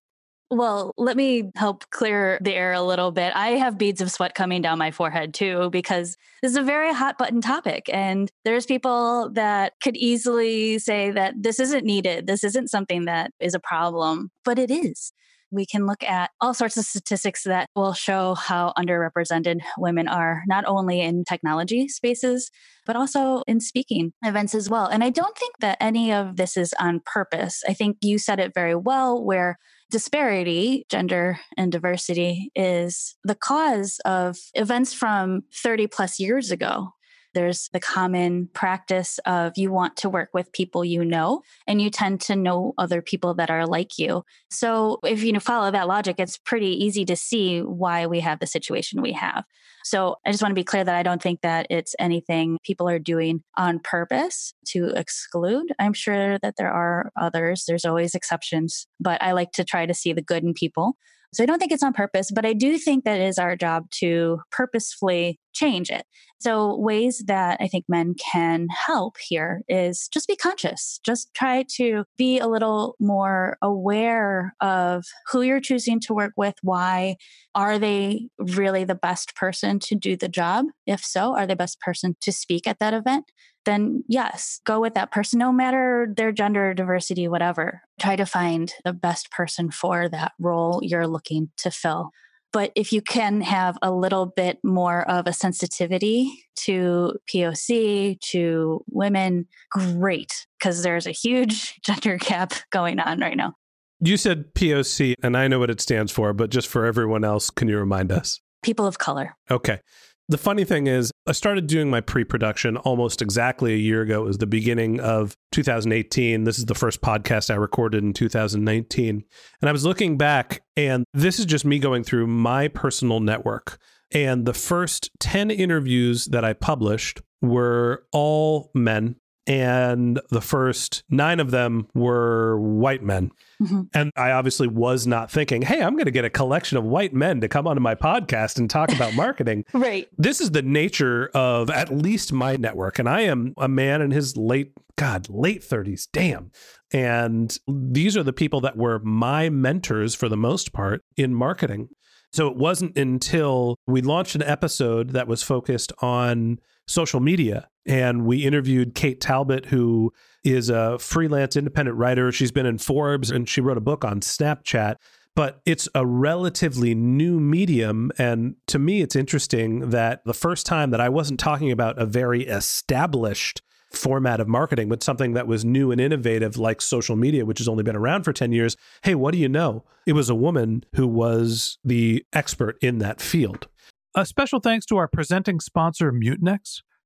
Well, 0.51 0.93
let 0.97 1.17
me 1.17 1.51
help 1.55 1.89
clear 1.89 2.37
the 2.41 2.53
air 2.53 2.73
a 2.73 2.81
little 2.81 3.11
bit. 3.11 3.33
I 3.35 3.49
have 3.51 3.79
beads 3.79 3.99
of 3.99 4.11
sweat 4.11 4.35
coming 4.35 4.61
down 4.61 4.77
my 4.77 4.91
forehead 4.91 5.33
too, 5.33 5.69
because 5.71 6.17
this 6.43 6.51
is 6.51 6.57
a 6.57 6.61
very 6.61 6.93
hot 6.93 7.17
button 7.17 7.41
topic. 7.41 7.89
And 7.91 8.31
there's 8.43 8.67
people 8.67 9.31
that 9.33 9.73
could 9.81 9.97
easily 9.97 10.77
say 10.77 11.09
that 11.11 11.33
this 11.41 11.59
isn't 11.59 11.83
needed. 11.83 12.27
This 12.27 12.43
isn't 12.43 12.69
something 12.69 13.05
that 13.05 13.31
is 13.39 13.55
a 13.55 13.59
problem, 13.59 14.29
but 14.43 14.59
it 14.59 14.69
is 14.69 15.11
we 15.55 15.65
can 15.65 15.85
look 15.85 16.03
at 16.03 16.31
all 16.41 16.53
sorts 16.53 16.77
of 16.77 16.85
statistics 16.85 17.43
that 17.43 17.69
will 17.75 17.93
show 17.93 18.35
how 18.35 18.73
underrepresented 18.77 19.61
women 19.77 20.07
are, 20.07 20.43
not 20.47 20.65
only 20.67 21.01
in 21.01 21.23
technology 21.23 21.87
spaces, 21.87 22.51
but 22.85 22.95
also 22.95 23.41
in 23.47 23.59
speaking 23.59 24.13
events 24.23 24.53
as 24.53 24.69
well. 24.69 24.85
And 24.85 25.03
I 25.03 25.09
don't 25.09 25.37
think 25.37 25.55
that 25.59 25.77
any 25.79 26.13
of 26.13 26.35
this 26.35 26.57
is 26.57 26.73
on 26.79 27.01
purpose. 27.05 27.63
I 27.67 27.73
think 27.73 27.97
you 28.01 28.17
said 28.17 28.39
it 28.39 28.53
very 28.53 28.75
well, 28.75 29.23
where 29.23 29.57
disparity, 29.91 30.85
gender 30.89 31.39
and 31.57 31.71
diversity, 31.71 32.51
is 32.55 33.15
the 33.23 33.35
cause 33.35 33.99
of 34.05 34.37
events 34.53 34.93
from 34.93 35.43
30 35.53 35.87
plus 35.87 36.19
years 36.19 36.51
ago 36.51 36.89
there's 37.35 37.69
the 37.73 37.79
common 37.79 38.49
practice 38.53 39.19
of 39.25 39.53
you 39.55 39.71
want 39.71 39.97
to 39.97 40.09
work 40.09 40.29
with 40.33 40.51
people 40.51 40.83
you 40.83 41.05
know, 41.05 41.41
and 41.67 41.79
you 41.79 41.91
tend 41.91 42.21
to 42.21 42.35
know 42.35 42.73
other 42.79 43.01
people 43.01 43.35
that 43.35 43.51
are 43.51 43.67
like 43.67 43.99
you. 43.99 44.23
So 44.49 44.99
if 45.03 45.23
you 45.23 45.39
follow 45.39 45.69
that 45.69 45.87
logic, 45.87 46.15
it's 46.17 46.37
pretty 46.37 46.83
easy 46.83 47.05
to 47.05 47.15
see 47.15 47.59
why 47.59 48.07
we 48.07 48.21
have 48.21 48.39
the 48.39 48.47
situation 48.47 49.01
we 49.01 49.11
have. 49.11 49.43
So 49.83 50.15
I 50.25 50.31
just 50.31 50.41
want 50.41 50.49
to 50.51 50.59
be 50.59 50.63
clear 50.63 50.83
that 50.83 50.95
I 50.95 51.03
don't 51.03 51.21
think 51.21 51.41
that 51.41 51.67
it's 51.69 51.93
anything 51.99 52.57
people 52.63 52.89
are 52.89 52.97
doing 52.97 53.43
on 53.55 53.79
purpose 53.79 54.53
to 54.69 54.87
exclude. 54.95 55.67
I'm 55.77 55.93
sure 55.93 56.39
that 56.39 56.55
there 56.57 56.71
are 56.71 57.11
others, 57.15 57.65
there's 57.67 57.85
always 57.85 58.15
exceptions, 58.15 58.87
but 58.99 59.21
I 59.21 59.33
like 59.33 59.51
to 59.51 59.63
try 59.63 59.85
to 59.85 59.93
see 59.93 60.11
the 60.11 60.23
good 60.23 60.43
in 60.43 60.53
people. 60.55 60.97
So 61.35 61.43
I 61.43 61.45
don't 61.45 61.59
think 61.59 61.71
it's 61.71 61.83
on 61.83 61.93
purpose, 61.93 62.31
but 62.31 62.45
I 62.45 62.53
do 62.53 62.77
think 62.77 63.03
that 63.03 63.19
it 63.19 63.27
is 63.27 63.37
our 63.37 63.55
job 63.57 63.91
to 63.99 64.39
purposefully 64.51 65.39
change 65.53 65.89
it. 65.89 66.05
So, 66.39 66.77
ways 66.77 67.23
that 67.27 67.57
I 67.59 67.67
think 67.67 67.85
men 67.87 68.13
can 68.13 68.67
help 68.69 69.15
here 69.17 69.63
is 69.67 70.07
just 70.13 70.27
be 70.27 70.35
conscious. 70.35 70.99
Just 71.05 71.33
try 71.33 71.65
to 71.75 72.03
be 72.17 72.39
a 72.39 72.47
little 72.47 72.95
more 72.99 73.57
aware 73.61 74.53
of 74.61 75.05
who 75.31 75.41
you're 75.41 75.61
choosing 75.61 75.99
to 76.01 76.13
work 76.13 76.33
with, 76.37 76.55
why. 76.61 77.15
Are 77.53 77.79
they 77.79 78.27
really 78.37 78.83
the 78.83 78.95
best 78.95 79.35
person 79.35 79.79
to 79.79 79.95
do 79.95 80.15
the 80.17 80.27
job? 80.27 80.65
If 80.85 81.03
so, 81.03 81.35
are 81.35 81.47
they 81.47 81.55
best 81.55 81.79
person 81.79 82.15
to 82.21 82.31
speak 82.31 82.67
at 82.67 82.79
that 82.79 82.93
event? 82.93 83.31
Then, 83.65 84.03
yes, 84.07 84.61
go 84.63 84.79
with 84.79 84.93
that 84.93 85.11
person, 85.11 85.39
no 85.39 85.51
matter 85.51 86.07
their 86.15 86.31
gender, 86.31 86.73
diversity, 86.73 87.27
whatever. 87.27 87.81
Try 87.99 88.15
to 88.15 88.25
find 88.25 88.71
the 88.83 88.93
best 88.93 89.31
person 89.31 89.71
for 89.71 90.07
that 90.09 90.33
role 90.39 90.79
you're 90.83 91.07
looking 91.07 91.49
to 91.57 91.71
fill. 91.71 92.11
But 92.55 92.71
if 92.73 92.93
you 92.93 93.01
can 93.01 93.41
have 93.41 93.77
a 93.81 93.91
little 93.91 94.27
bit 94.27 94.59
more 94.63 95.05
of 95.09 95.27
a 95.27 95.33
sensitivity 95.33 96.45
to 96.59 97.17
POC, 97.27 98.17
to 98.31 98.81
women, 98.89 99.47
great, 99.71 100.47
because 100.57 100.81
there's 100.81 101.05
a 101.05 101.11
huge 101.11 101.77
gender 101.85 102.17
gap 102.17 102.53
going 102.71 102.99
on 102.99 103.19
right 103.19 103.35
now. 103.35 103.55
You 103.99 104.15
said 104.15 104.53
POC, 104.53 105.15
and 105.21 105.35
I 105.35 105.49
know 105.49 105.59
what 105.59 105.69
it 105.69 105.81
stands 105.81 106.13
for, 106.13 106.31
but 106.31 106.49
just 106.49 106.67
for 106.67 106.85
everyone 106.85 107.25
else, 107.25 107.49
can 107.49 107.67
you 107.67 107.77
remind 107.77 108.11
us? 108.11 108.39
People 108.63 108.85
of 108.85 108.99
color. 108.99 109.35
Okay. 109.51 109.81
The 110.27 110.37
funny 110.39 110.63
thing 110.63 110.87
is, 110.87 111.11
I 111.27 111.33
started 111.33 111.67
doing 111.67 111.89
my 111.89 112.01
pre 112.01 112.23
production 112.23 112.77
almost 112.77 113.21
exactly 113.21 113.73
a 113.73 113.77
year 113.77 114.01
ago. 114.01 114.23
It 114.23 114.25
was 114.25 114.37
the 114.39 114.47
beginning 114.47 114.99
of 114.99 115.35
2018. 115.51 116.45
This 116.45 116.57
is 116.57 116.65
the 116.65 116.73
first 116.73 117.01
podcast 117.01 117.51
I 117.51 117.55
recorded 117.55 118.03
in 118.03 118.13
2019. 118.13 119.23
And 119.61 119.69
I 119.69 119.71
was 119.71 119.85
looking 119.85 120.17
back, 120.17 120.63
and 120.75 121.05
this 121.13 121.39
is 121.39 121.45
just 121.45 121.63
me 121.63 121.77
going 121.77 122.03
through 122.03 122.25
my 122.25 122.67
personal 122.69 123.19
network. 123.19 123.77
And 124.11 124.45
the 124.45 124.53
first 124.53 125.11
10 125.19 125.51
interviews 125.51 126.25
that 126.25 126.43
I 126.43 126.53
published 126.53 127.21
were 127.41 128.05
all 128.11 128.71
men 128.73 129.17
and 129.47 130.19
the 130.29 130.41
first 130.41 131.03
nine 131.09 131.39
of 131.39 131.51
them 131.51 131.87
were 131.93 132.59
white 132.59 133.03
men. 133.03 133.31
Mm-hmm. 133.61 133.81
And 133.93 134.11
I 134.15 134.31
obviously 134.31 134.67
was 134.67 135.05
not 135.05 135.29
thinking, 135.31 135.61
hey, 135.61 135.81
I'm 135.81 135.93
going 135.93 136.05
to 136.05 136.11
get 136.11 136.25
a 136.25 136.29
collection 136.29 136.77
of 136.77 136.83
white 136.83 137.13
men 137.13 137.41
to 137.41 137.47
come 137.47 137.67
onto 137.67 137.81
my 137.81 137.95
podcast 137.95 138.57
and 138.57 138.69
talk 138.69 138.91
about 138.91 139.13
marketing. 139.15 139.65
right. 139.73 140.07
This 140.17 140.41
is 140.41 140.51
the 140.51 140.61
nature 140.61 141.29
of 141.33 141.69
at 141.69 141.93
least 141.93 142.33
my 142.33 142.55
network. 142.55 142.99
And 142.99 143.07
I 143.07 143.21
am 143.21 143.53
a 143.57 143.67
man 143.67 144.01
in 144.01 144.11
his 144.11 144.35
late, 144.35 144.71
God, 144.97 145.29
late 145.29 145.61
30s. 145.61 146.07
Damn. 146.11 146.51
And 146.91 147.57
these 147.67 148.17
are 148.17 148.23
the 148.23 148.33
people 148.33 148.61
that 148.61 148.77
were 148.77 148.99
my 148.99 149.49
mentors 149.49 150.15
for 150.15 150.29
the 150.29 150.37
most 150.37 150.73
part 150.73 151.03
in 151.17 151.35
marketing. 151.35 151.89
So 152.31 152.47
it 152.47 152.57
wasn't 152.57 152.97
until 152.97 153.77
we 153.87 154.01
launched 154.01 154.35
an 154.35 154.43
episode 154.43 155.11
that 155.11 155.27
was 155.27 155.43
focused 155.43 155.93
on 156.01 156.59
social 156.87 157.19
media. 157.19 157.69
And 157.85 158.25
we 158.25 158.43
interviewed 158.43 158.95
Kate 158.95 159.21
Talbot, 159.21 159.67
who 159.67 160.11
is 160.43 160.69
a 160.69 160.97
freelance 160.99 161.55
independent 161.55 161.97
writer. 161.97 162.31
She's 162.31 162.51
been 162.51 162.65
in 162.65 162.77
Forbes 162.77 163.31
and 163.31 163.47
she 163.47 163.61
wrote 163.61 163.77
a 163.77 163.81
book 163.81 164.03
on 164.03 164.21
Snapchat. 164.21 164.95
But 165.35 165.61
it's 165.65 165.89
a 165.93 166.05
relatively 166.05 166.95
new 166.95 167.41
medium. 167.41 168.11
And 168.17 168.55
to 168.67 168.79
me, 168.79 169.01
it's 169.01 169.17
interesting 169.17 169.89
that 169.89 170.23
the 170.23 170.33
first 170.33 170.65
time 170.65 170.91
that 170.91 171.01
I 171.01 171.09
wasn't 171.09 171.41
talking 171.41 171.71
about 171.71 171.99
a 171.99 172.05
very 172.05 172.43
established 172.43 173.61
format 173.91 174.39
of 174.39 174.47
marketing, 174.47 174.87
but 174.87 175.03
something 175.03 175.33
that 175.33 175.45
was 175.45 175.65
new 175.65 175.91
and 175.91 175.99
innovative, 175.99 176.57
like 176.57 176.81
social 176.81 177.15
media, 177.15 177.45
which 177.45 177.59
has 177.59 177.67
only 177.67 177.83
been 177.83 177.95
around 177.95 178.23
for 178.23 178.31
10 178.31 178.53
years. 178.53 178.77
Hey, 179.03 179.13
what 179.13 179.33
do 179.33 179.37
you 179.37 179.49
know? 179.49 179.83
It 180.05 180.13
was 180.13 180.29
a 180.29 180.35
woman 180.35 180.85
who 180.95 181.05
was 181.05 181.77
the 181.83 182.25
expert 182.31 182.77
in 182.81 182.99
that 182.99 183.19
field. 183.19 183.67
A 184.15 184.25
special 184.25 184.59
thanks 184.59 184.85
to 184.87 184.97
our 184.97 185.09
presenting 185.09 185.59
sponsor, 185.59 186.13
Mutinex. 186.13 186.81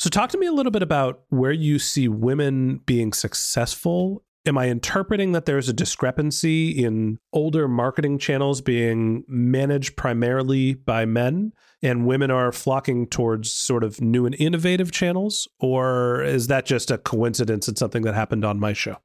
So, 0.00 0.08
talk 0.08 0.30
to 0.30 0.38
me 0.38 0.46
a 0.46 0.52
little 0.52 0.72
bit 0.72 0.82
about 0.82 1.24
where 1.28 1.52
you 1.52 1.78
see 1.78 2.08
women 2.08 2.78
being 2.86 3.12
successful. 3.12 4.24
Am 4.46 4.56
I 4.56 4.70
interpreting 4.70 5.32
that 5.32 5.44
there's 5.44 5.68
a 5.68 5.74
discrepancy 5.74 6.70
in 6.70 7.18
older 7.34 7.68
marketing 7.68 8.18
channels 8.18 8.62
being 8.62 9.24
managed 9.28 9.96
primarily 9.96 10.72
by 10.72 11.04
men 11.04 11.52
and 11.82 12.06
women 12.06 12.30
are 12.30 12.50
flocking 12.50 13.08
towards 13.08 13.52
sort 13.52 13.84
of 13.84 14.00
new 14.00 14.24
and 14.24 14.34
innovative 14.38 14.90
channels? 14.90 15.46
Or 15.58 16.22
is 16.22 16.46
that 16.46 16.64
just 16.64 16.90
a 16.90 16.96
coincidence 16.96 17.68
and 17.68 17.76
something 17.76 18.00
that 18.04 18.14
happened 18.14 18.46
on 18.46 18.58
my 18.58 18.72
show? 18.72 18.96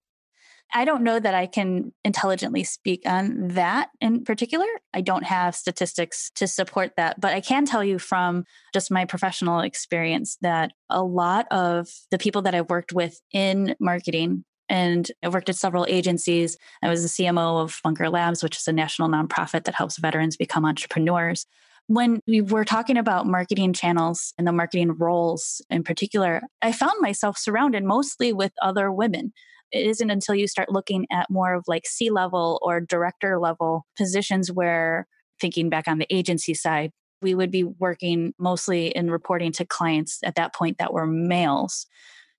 I 0.74 0.84
don't 0.84 1.04
know 1.04 1.20
that 1.20 1.34
I 1.34 1.48
can 1.48 1.94
intelligently 2.04 2.64
speak 2.64 3.04
on 3.06 3.50
that 3.50 3.90
in 4.02 4.24
particular. 4.24 4.66
I 4.94 5.02
don't 5.02 5.24
have 5.24 5.56
statistics 5.56 6.32
to 6.36 6.48
support 6.48 6.94
that, 6.98 7.20
but 7.22 7.34
I 7.34 7.42
can 7.42 7.66
tell 7.66 7.84
you 7.84 7.98
from 7.98 8.44
just 8.74 8.92
my 8.92 9.06
professional 9.06 9.62
experience 9.62 10.38
that 10.42 10.72
a 10.90 11.02
lot 11.04 11.48
of 11.52 11.88
the 12.12 12.18
people 12.18 12.42
that 12.44 12.56
I've 12.56 12.70
worked 12.70 12.94
with 12.94 13.22
in 13.32 13.76
marketing 13.80 14.44
and 14.68 15.10
I 15.24 15.30
worked 15.30 15.50
at 15.50 15.56
several 15.56 15.86
agencies. 15.88 16.58
I 16.82 16.90
was 16.90 17.04
the 17.04 17.24
CMO 17.24 17.62
of 17.62 17.80
Bunker 17.84 18.10
Labs, 18.10 18.44
which 18.44 18.58
is 18.58 18.68
a 18.68 18.74
national 18.74 19.10
nonprofit 19.10 19.66
that 19.66 19.76
helps 19.76 19.98
veterans 19.98 20.38
become 20.38 20.66
entrepreneurs. 20.66 21.46
When 21.88 22.20
we 22.28 22.42
were 22.42 22.66
talking 22.66 22.98
about 22.98 23.28
marketing 23.28 23.74
channels 23.74 24.34
and 24.40 24.48
the 24.48 24.52
marketing 24.52 24.98
roles 24.98 25.62
in 25.70 25.84
particular, 25.84 26.42
I 26.62 26.72
found 26.72 26.96
myself 27.00 27.38
surrounded 27.38 27.84
mostly 27.84 28.34
with 28.34 28.54
other 28.62 28.92
women 28.92 29.34
it 29.76 29.86
isn't 29.88 30.10
until 30.10 30.36
you 30.36 30.48
start 30.48 30.72
looking 30.72 31.06
at 31.12 31.30
more 31.30 31.54
of 31.54 31.66
like 31.68 31.86
C 31.86 32.10
level 32.10 32.60
or 32.62 32.80
director 32.80 33.38
level 33.38 33.86
positions 33.98 34.52
where 34.52 35.06
thinking 35.42 35.70
back 35.70 35.88
on 35.88 35.98
the 35.98 36.08
agency 36.10 36.54
side, 36.54 36.92
we 37.22 37.36
would 37.36 37.52
be 37.52 37.64
working 37.64 38.34
mostly 38.40 38.88
in 38.88 39.12
reporting 39.12 39.52
to 39.54 39.66
clients 39.66 40.20
at 40.24 40.36
that 40.36 40.54
point 40.54 40.78
that 40.78 40.94
were 40.94 41.06
males. 41.06 41.88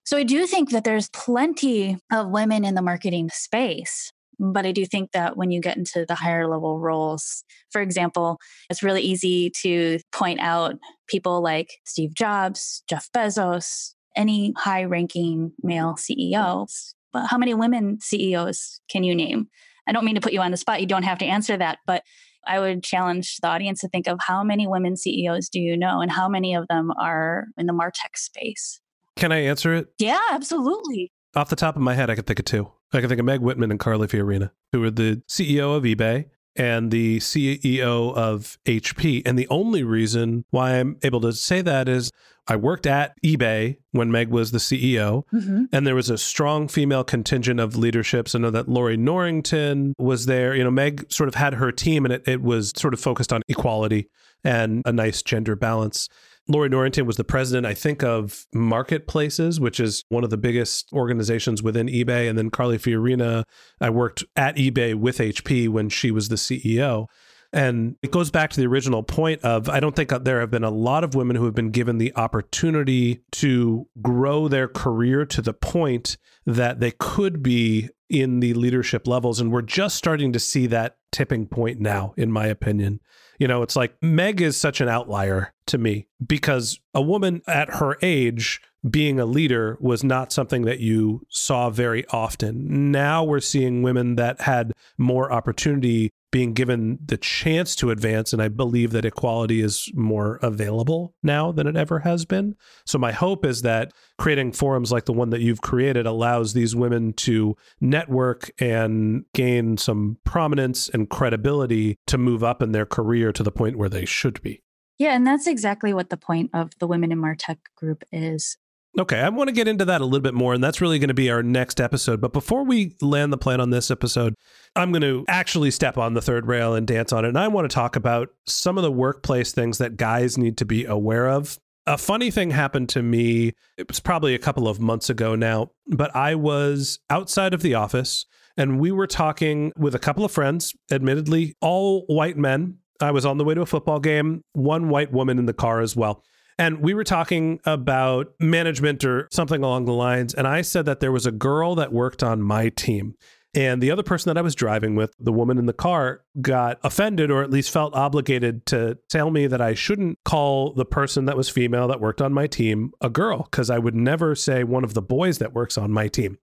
So 0.04 0.16
I 0.16 0.22
do 0.22 0.46
think 0.46 0.70
that 0.70 0.84
there's 0.84 1.10
plenty 1.10 1.98
of 2.12 2.30
women 2.30 2.64
in 2.64 2.74
the 2.74 2.82
marketing 2.82 3.28
space. 3.30 4.12
But 4.38 4.66
I 4.66 4.72
do 4.72 4.86
think 4.86 5.12
that 5.12 5.36
when 5.36 5.50
you 5.50 5.60
get 5.60 5.76
into 5.76 6.04
the 6.06 6.14
higher 6.14 6.46
level 6.46 6.78
roles, 6.78 7.42
for 7.70 7.80
example, 7.80 8.38
it's 8.70 8.82
really 8.82 9.00
easy 9.00 9.50
to 9.62 9.98
point 10.12 10.40
out 10.40 10.76
people 11.06 11.42
like 11.42 11.70
Steve 11.84 12.14
Jobs, 12.14 12.82
Jeff 12.88 13.08
Bezos, 13.14 13.94
any 14.14 14.52
high 14.56 14.84
ranking 14.84 15.52
male 15.62 15.96
CEOs 15.96 16.94
how 17.24 17.38
many 17.38 17.54
women 17.54 17.98
CEOs 18.00 18.80
can 18.90 19.04
you 19.04 19.14
name? 19.14 19.48
I 19.86 19.92
don't 19.92 20.04
mean 20.04 20.16
to 20.16 20.20
put 20.20 20.32
you 20.32 20.40
on 20.40 20.50
the 20.50 20.56
spot. 20.56 20.80
You 20.80 20.86
don't 20.86 21.04
have 21.04 21.18
to 21.18 21.24
answer 21.24 21.56
that, 21.56 21.78
but 21.86 22.02
I 22.46 22.60
would 22.60 22.82
challenge 22.82 23.38
the 23.38 23.48
audience 23.48 23.80
to 23.80 23.88
think 23.88 24.06
of 24.06 24.18
how 24.20 24.42
many 24.42 24.66
women 24.66 24.96
CEOs 24.96 25.48
do 25.48 25.60
you 25.60 25.76
know 25.76 26.00
and 26.00 26.10
how 26.10 26.28
many 26.28 26.54
of 26.54 26.66
them 26.68 26.92
are 26.98 27.46
in 27.56 27.66
the 27.66 27.72
Martech 27.72 28.16
space? 28.16 28.80
Can 29.16 29.32
I 29.32 29.44
answer 29.44 29.74
it? 29.74 29.88
Yeah, 29.98 30.20
absolutely. 30.30 31.12
Off 31.34 31.48
the 31.48 31.56
top 31.56 31.76
of 31.76 31.82
my 31.82 31.94
head, 31.94 32.10
I 32.10 32.14
could 32.14 32.26
think 32.26 32.38
of 32.38 32.44
two. 32.44 32.70
I 32.92 33.00
can 33.00 33.08
think 33.08 33.18
of 33.18 33.26
Meg 33.26 33.40
Whitman 33.40 33.70
and 33.70 33.80
Carly 33.80 34.06
Fiorina, 34.06 34.50
who 34.72 34.82
are 34.84 34.90
the 34.90 35.22
CEO 35.28 35.76
of 35.76 35.82
eBay 35.82 36.26
and 36.56 36.90
the 36.90 37.18
CEO 37.18 38.14
of 38.14 38.58
HP. 38.64 39.22
And 39.26 39.38
the 39.38 39.48
only 39.48 39.82
reason 39.82 40.44
why 40.50 40.78
I'm 40.78 40.98
able 41.02 41.20
to 41.22 41.32
say 41.32 41.60
that 41.62 41.88
is 41.88 42.10
I 42.48 42.56
worked 42.56 42.86
at 42.86 43.20
eBay 43.22 43.78
when 43.90 44.12
Meg 44.12 44.28
was 44.28 44.52
the 44.52 44.58
CEO, 44.58 45.24
mm-hmm. 45.32 45.64
and 45.72 45.86
there 45.86 45.96
was 45.96 46.10
a 46.10 46.18
strong 46.18 46.68
female 46.68 47.02
contingent 47.02 47.58
of 47.58 47.76
leaderships. 47.76 48.34
I 48.34 48.38
know 48.38 48.50
that 48.50 48.68
Lorrie 48.68 48.96
Norrington 48.96 49.94
was 49.98 50.26
there. 50.26 50.54
You 50.54 50.62
know, 50.62 50.70
Meg 50.70 51.10
sort 51.12 51.28
of 51.28 51.34
had 51.34 51.54
her 51.54 51.72
team, 51.72 52.04
and 52.04 52.14
it, 52.14 52.22
it 52.26 52.42
was 52.42 52.72
sort 52.76 52.94
of 52.94 53.00
focused 53.00 53.32
on 53.32 53.42
equality 53.48 54.08
and 54.44 54.82
a 54.84 54.92
nice 54.92 55.22
gender 55.22 55.56
balance. 55.56 56.08
Lorrie 56.48 56.68
Norrington 56.68 57.06
was 57.06 57.16
the 57.16 57.24
president, 57.24 57.66
I 57.66 57.74
think, 57.74 58.02
of 58.02 58.46
Marketplaces, 58.54 59.58
which 59.58 59.80
is 59.80 60.04
one 60.08 60.22
of 60.22 60.30
the 60.30 60.36
biggest 60.36 60.92
organizations 60.92 61.62
within 61.62 61.88
eBay. 61.88 62.28
And 62.28 62.38
then 62.38 62.50
Carly 62.50 62.78
Fiorina, 62.78 63.44
I 63.80 63.90
worked 63.90 64.24
at 64.36 64.56
eBay 64.56 64.94
with 64.94 65.18
HP 65.18 65.68
when 65.68 65.88
she 65.88 66.10
was 66.10 66.28
the 66.28 66.36
CEO. 66.36 67.06
And 67.52 67.96
it 68.02 68.10
goes 68.10 68.30
back 68.30 68.50
to 68.50 68.60
the 68.60 68.66
original 68.66 69.02
point 69.02 69.42
of 69.42 69.68
I 69.68 69.80
don't 69.80 69.96
think 69.96 70.10
there 70.10 70.40
have 70.40 70.50
been 70.50 70.64
a 70.64 70.70
lot 70.70 71.04
of 71.04 71.14
women 71.14 71.36
who 71.36 71.46
have 71.46 71.54
been 71.54 71.70
given 71.70 71.98
the 71.98 72.14
opportunity 72.14 73.22
to 73.32 73.86
grow 74.02 74.46
their 74.48 74.68
career 74.68 75.24
to 75.26 75.42
the 75.42 75.54
point 75.54 76.16
that 76.44 76.80
they 76.80 76.90
could 76.90 77.42
be 77.42 77.88
in 78.08 78.40
the 78.40 78.54
leadership 78.54 79.06
levels. 79.06 79.40
And 79.40 79.50
we're 79.50 79.62
just 79.62 79.96
starting 79.96 80.32
to 80.32 80.38
see 80.38 80.66
that 80.68 80.96
tipping 81.10 81.46
point 81.46 81.80
now, 81.80 82.14
in 82.16 82.30
my 82.30 82.46
opinion. 82.46 83.00
You 83.38 83.48
know, 83.48 83.62
it's 83.62 83.76
like 83.76 83.94
Meg 84.02 84.40
is 84.40 84.56
such 84.56 84.80
an 84.80 84.88
outlier 84.88 85.52
to 85.66 85.78
me 85.78 86.08
because 86.24 86.80
a 86.94 87.02
woman 87.02 87.42
at 87.46 87.74
her 87.74 87.96
age 88.02 88.60
being 88.88 89.18
a 89.18 89.26
leader 89.26 89.76
was 89.80 90.04
not 90.04 90.32
something 90.32 90.62
that 90.62 90.80
you 90.80 91.26
saw 91.28 91.70
very 91.70 92.06
often. 92.10 92.90
Now 92.90 93.24
we're 93.24 93.40
seeing 93.40 93.82
women 93.82 94.16
that 94.16 94.42
had 94.42 94.72
more 94.96 95.32
opportunity 95.32 96.12
being 96.32 96.52
given 96.52 96.98
the 97.04 97.16
chance 97.16 97.74
to 97.76 97.90
advance. 97.90 98.32
And 98.32 98.42
I 98.42 98.48
believe 98.48 98.90
that 98.92 99.04
equality 99.04 99.60
is 99.60 99.90
more 99.94 100.38
available 100.42 101.14
now 101.22 101.52
than 101.52 101.66
it 101.66 101.76
ever 101.76 102.00
has 102.00 102.24
been. 102.24 102.56
So, 102.84 102.98
my 102.98 103.12
hope 103.12 103.44
is 103.44 103.62
that 103.62 103.92
creating 104.18 104.52
forums 104.52 104.92
like 104.92 105.04
the 105.04 105.12
one 105.12 105.30
that 105.30 105.40
you've 105.40 105.62
created 105.62 106.06
allows 106.06 106.52
these 106.52 106.74
women 106.74 107.12
to 107.14 107.56
network 107.80 108.50
and 108.58 109.24
gain 109.34 109.76
some 109.76 110.18
prominence 110.24 110.88
and 110.88 111.08
credibility 111.08 111.96
to 112.06 112.18
move 112.18 112.42
up 112.42 112.62
in 112.62 112.72
their 112.72 112.86
career 112.86 113.32
to 113.32 113.42
the 113.42 113.52
point 113.52 113.76
where 113.76 113.88
they 113.88 114.04
should 114.04 114.42
be. 114.42 114.62
Yeah, 114.98 115.14
and 115.14 115.26
that's 115.26 115.46
exactly 115.46 115.92
what 115.92 116.08
the 116.08 116.16
point 116.16 116.50
of 116.54 116.70
the 116.78 116.86
Women 116.86 117.12
in 117.12 117.18
Martech 117.18 117.58
group 117.76 118.02
is. 118.12 118.56
Okay, 118.98 119.20
I 119.20 119.28
want 119.28 119.48
to 119.48 119.52
get 119.52 119.68
into 119.68 119.84
that 119.84 120.00
a 120.00 120.04
little 120.04 120.20
bit 120.20 120.32
more, 120.32 120.54
and 120.54 120.64
that's 120.64 120.80
really 120.80 120.98
going 120.98 121.08
to 121.08 121.14
be 121.14 121.30
our 121.30 121.42
next 121.42 121.82
episode. 121.82 122.18
But 122.18 122.32
before 122.32 122.64
we 122.64 122.96
land 123.02 123.30
the 123.30 123.36
plan 123.36 123.60
on 123.60 123.68
this 123.68 123.90
episode, 123.90 124.34
I'm 124.74 124.90
going 124.90 125.02
to 125.02 125.24
actually 125.28 125.70
step 125.70 125.98
on 125.98 126.14
the 126.14 126.22
third 126.22 126.46
rail 126.46 126.74
and 126.74 126.86
dance 126.86 127.12
on 127.12 127.26
it. 127.26 127.28
And 127.28 127.38
I 127.38 127.48
want 127.48 127.68
to 127.70 127.74
talk 127.74 127.94
about 127.94 128.30
some 128.46 128.78
of 128.78 128.82
the 128.82 128.90
workplace 128.90 129.52
things 129.52 129.76
that 129.78 129.98
guys 129.98 130.38
need 130.38 130.56
to 130.58 130.64
be 130.64 130.86
aware 130.86 131.28
of. 131.28 131.58
A 131.86 131.98
funny 131.98 132.30
thing 132.30 132.50
happened 132.50 132.88
to 132.90 133.02
me, 133.02 133.52
it 133.76 133.86
was 133.86 134.00
probably 134.00 134.34
a 134.34 134.40
couple 134.40 134.66
of 134.66 134.80
months 134.80 135.10
ago 135.10 135.36
now, 135.36 135.70
but 135.86 136.14
I 136.16 136.34
was 136.34 136.98
outside 137.10 137.54
of 137.54 137.62
the 137.62 137.74
office 137.74 138.24
and 138.56 138.80
we 138.80 138.90
were 138.90 139.06
talking 139.06 139.72
with 139.76 139.94
a 139.94 139.98
couple 140.00 140.24
of 140.24 140.32
friends, 140.32 140.74
admittedly, 140.90 141.54
all 141.60 142.04
white 142.06 142.36
men. 142.36 142.78
I 143.00 143.10
was 143.10 143.26
on 143.26 143.36
the 143.36 143.44
way 143.44 143.54
to 143.54 143.60
a 143.60 143.66
football 143.66 144.00
game, 144.00 144.42
one 144.52 144.88
white 144.88 145.12
woman 145.12 145.38
in 145.38 145.46
the 145.46 145.52
car 145.52 145.80
as 145.80 145.94
well. 145.94 146.24
And 146.58 146.80
we 146.80 146.94
were 146.94 147.04
talking 147.04 147.60
about 147.64 148.32
management 148.40 149.04
or 149.04 149.28
something 149.30 149.62
along 149.62 149.84
the 149.84 149.92
lines. 149.92 150.32
And 150.32 150.46
I 150.46 150.62
said 150.62 150.86
that 150.86 151.00
there 151.00 151.12
was 151.12 151.26
a 151.26 151.32
girl 151.32 151.74
that 151.74 151.92
worked 151.92 152.22
on 152.22 152.40
my 152.40 152.70
team. 152.70 153.14
And 153.54 153.82
the 153.82 153.90
other 153.90 154.02
person 154.02 154.28
that 154.28 154.38
I 154.38 154.42
was 154.42 154.54
driving 154.54 154.96
with, 154.96 155.14
the 155.18 155.32
woman 155.32 155.56
in 155.56 155.64
the 155.64 155.72
car, 155.72 156.22
got 156.42 156.78
offended 156.84 157.30
or 157.30 157.42
at 157.42 157.50
least 157.50 157.70
felt 157.70 157.94
obligated 157.94 158.66
to 158.66 158.98
tell 159.08 159.30
me 159.30 159.46
that 159.46 159.62
I 159.62 159.72
shouldn't 159.72 160.18
call 160.24 160.74
the 160.74 160.84
person 160.84 161.24
that 161.24 161.38
was 161.38 161.48
female 161.48 161.88
that 161.88 162.00
worked 162.00 162.20
on 162.20 162.34
my 162.34 162.46
team 162.46 162.92
a 163.00 163.08
girl 163.08 163.48
because 163.50 163.70
I 163.70 163.78
would 163.78 163.94
never 163.94 164.34
say 164.34 164.62
one 164.62 164.84
of 164.84 164.92
the 164.92 165.00
boys 165.00 165.38
that 165.38 165.54
works 165.54 165.78
on 165.78 165.90
my 165.90 166.06
team. 166.06 166.36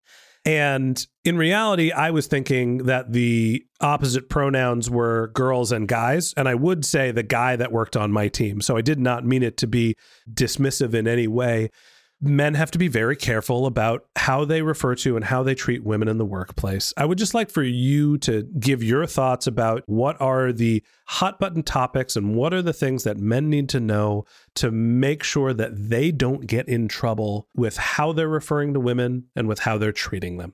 And 0.45 1.05
in 1.23 1.37
reality, 1.37 1.91
I 1.91 2.11
was 2.11 2.27
thinking 2.27 2.79
that 2.79 3.13
the 3.13 3.63
opposite 3.79 4.29
pronouns 4.29 4.89
were 4.89 5.31
girls 5.33 5.71
and 5.71 5.87
guys. 5.87 6.33
And 6.35 6.49
I 6.49 6.55
would 6.55 6.83
say 6.83 7.11
the 7.11 7.23
guy 7.23 7.55
that 7.55 7.71
worked 7.71 7.95
on 7.95 8.11
my 8.11 8.27
team. 8.27 8.59
So 8.59 8.75
I 8.75 8.81
did 8.81 8.99
not 8.99 9.25
mean 9.25 9.41
it 9.41 9.55
to 9.57 9.67
be 9.67 9.95
dismissive 10.33 10.93
in 10.93 11.07
any 11.07 11.27
way 11.27 11.69
men 12.23 12.53
have 12.53 12.71
to 12.71 12.77
be 12.77 12.87
very 12.87 13.15
careful 13.15 13.65
about 13.65 14.05
how 14.15 14.45
they 14.45 14.61
refer 14.61 14.95
to 14.95 15.15
and 15.15 15.25
how 15.25 15.43
they 15.43 15.55
treat 15.55 15.83
women 15.83 16.07
in 16.07 16.17
the 16.17 16.25
workplace. 16.25 16.93
I 16.97 17.05
would 17.05 17.17
just 17.17 17.33
like 17.33 17.49
for 17.49 17.63
you 17.63 18.17
to 18.19 18.43
give 18.59 18.81
your 18.81 19.05
thoughts 19.05 19.45
about 19.47 19.83
what 19.85 20.19
are 20.21 20.51
the 20.51 20.83
hot 21.05 21.39
button 21.39 21.63
topics 21.63 22.15
and 22.15 22.35
what 22.35 22.53
are 22.53 22.61
the 22.61 22.73
things 22.73 23.03
that 23.03 23.17
men 23.17 23.49
need 23.49 23.69
to 23.69 23.79
know 23.79 24.25
to 24.55 24.71
make 24.71 25.23
sure 25.23 25.53
that 25.53 25.89
they 25.89 26.11
don't 26.11 26.47
get 26.47 26.67
in 26.67 26.87
trouble 26.87 27.47
with 27.55 27.77
how 27.77 28.13
they're 28.13 28.27
referring 28.27 28.73
to 28.73 28.79
women 28.79 29.25
and 29.35 29.47
with 29.47 29.59
how 29.59 29.77
they're 29.77 29.91
treating 29.91 30.37
them. 30.37 30.53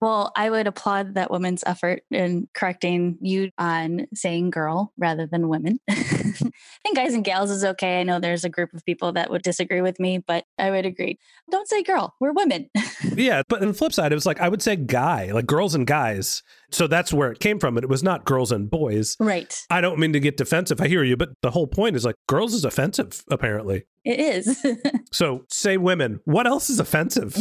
Well, 0.00 0.32
I 0.34 0.50
would 0.50 0.66
applaud 0.66 1.14
that 1.14 1.30
woman's 1.30 1.62
effort 1.64 2.02
in 2.10 2.48
correcting 2.54 3.18
you 3.20 3.50
on 3.56 4.08
saying 4.14 4.50
girl 4.50 4.92
rather 4.98 5.28
than 5.28 5.48
women. 5.48 5.78
I 6.44 6.50
think 6.82 6.96
guys 6.96 7.14
and 7.14 7.24
gals 7.24 7.50
is 7.50 7.64
okay. 7.64 8.00
I 8.00 8.02
know 8.02 8.20
there's 8.20 8.44
a 8.44 8.48
group 8.48 8.72
of 8.74 8.84
people 8.84 9.12
that 9.12 9.30
would 9.30 9.42
disagree 9.42 9.80
with 9.80 9.98
me, 10.00 10.18
but 10.18 10.44
I 10.58 10.70
would 10.70 10.86
agree. 10.86 11.18
Don't 11.50 11.68
say 11.68 11.82
girl. 11.82 12.14
We're 12.20 12.32
women. 12.32 12.70
yeah. 13.14 13.42
But 13.48 13.62
on 13.62 13.68
the 13.68 13.74
flip 13.74 13.92
side, 13.92 14.12
it 14.12 14.14
was 14.14 14.26
like, 14.26 14.40
I 14.40 14.48
would 14.48 14.62
say 14.62 14.76
guy, 14.76 15.30
like 15.32 15.46
girls 15.46 15.74
and 15.74 15.86
guys. 15.86 16.42
So 16.70 16.86
that's 16.86 17.12
where 17.12 17.30
it 17.30 17.40
came 17.40 17.58
from. 17.58 17.76
It 17.76 17.88
was 17.88 18.02
not 18.02 18.24
girls 18.24 18.50
and 18.50 18.70
boys. 18.70 19.16
Right. 19.20 19.54
I 19.70 19.80
don't 19.80 19.98
mean 19.98 20.12
to 20.14 20.20
get 20.20 20.36
defensive. 20.36 20.80
I 20.80 20.88
hear 20.88 21.04
you, 21.04 21.16
but 21.16 21.30
the 21.42 21.50
whole 21.50 21.66
point 21.66 21.96
is 21.96 22.04
like 22.04 22.16
girls 22.28 22.54
is 22.54 22.64
offensive, 22.64 23.22
apparently. 23.30 23.84
It 24.04 24.18
is. 24.18 24.64
so 25.12 25.44
say 25.48 25.76
women. 25.76 26.20
What 26.24 26.46
else 26.46 26.70
is 26.70 26.80
offensive? 26.80 27.36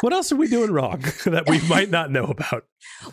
What 0.00 0.12
else? 0.12 0.32
are 0.32 0.36
we 0.36 0.48
doing 0.48 0.70
wrong 0.70 1.00
that 1.26 1.48
we 1.48 1.60
might 1.68 1.90
not 1.90 2.10
know 2.10 2.24
about? 2.24 2.64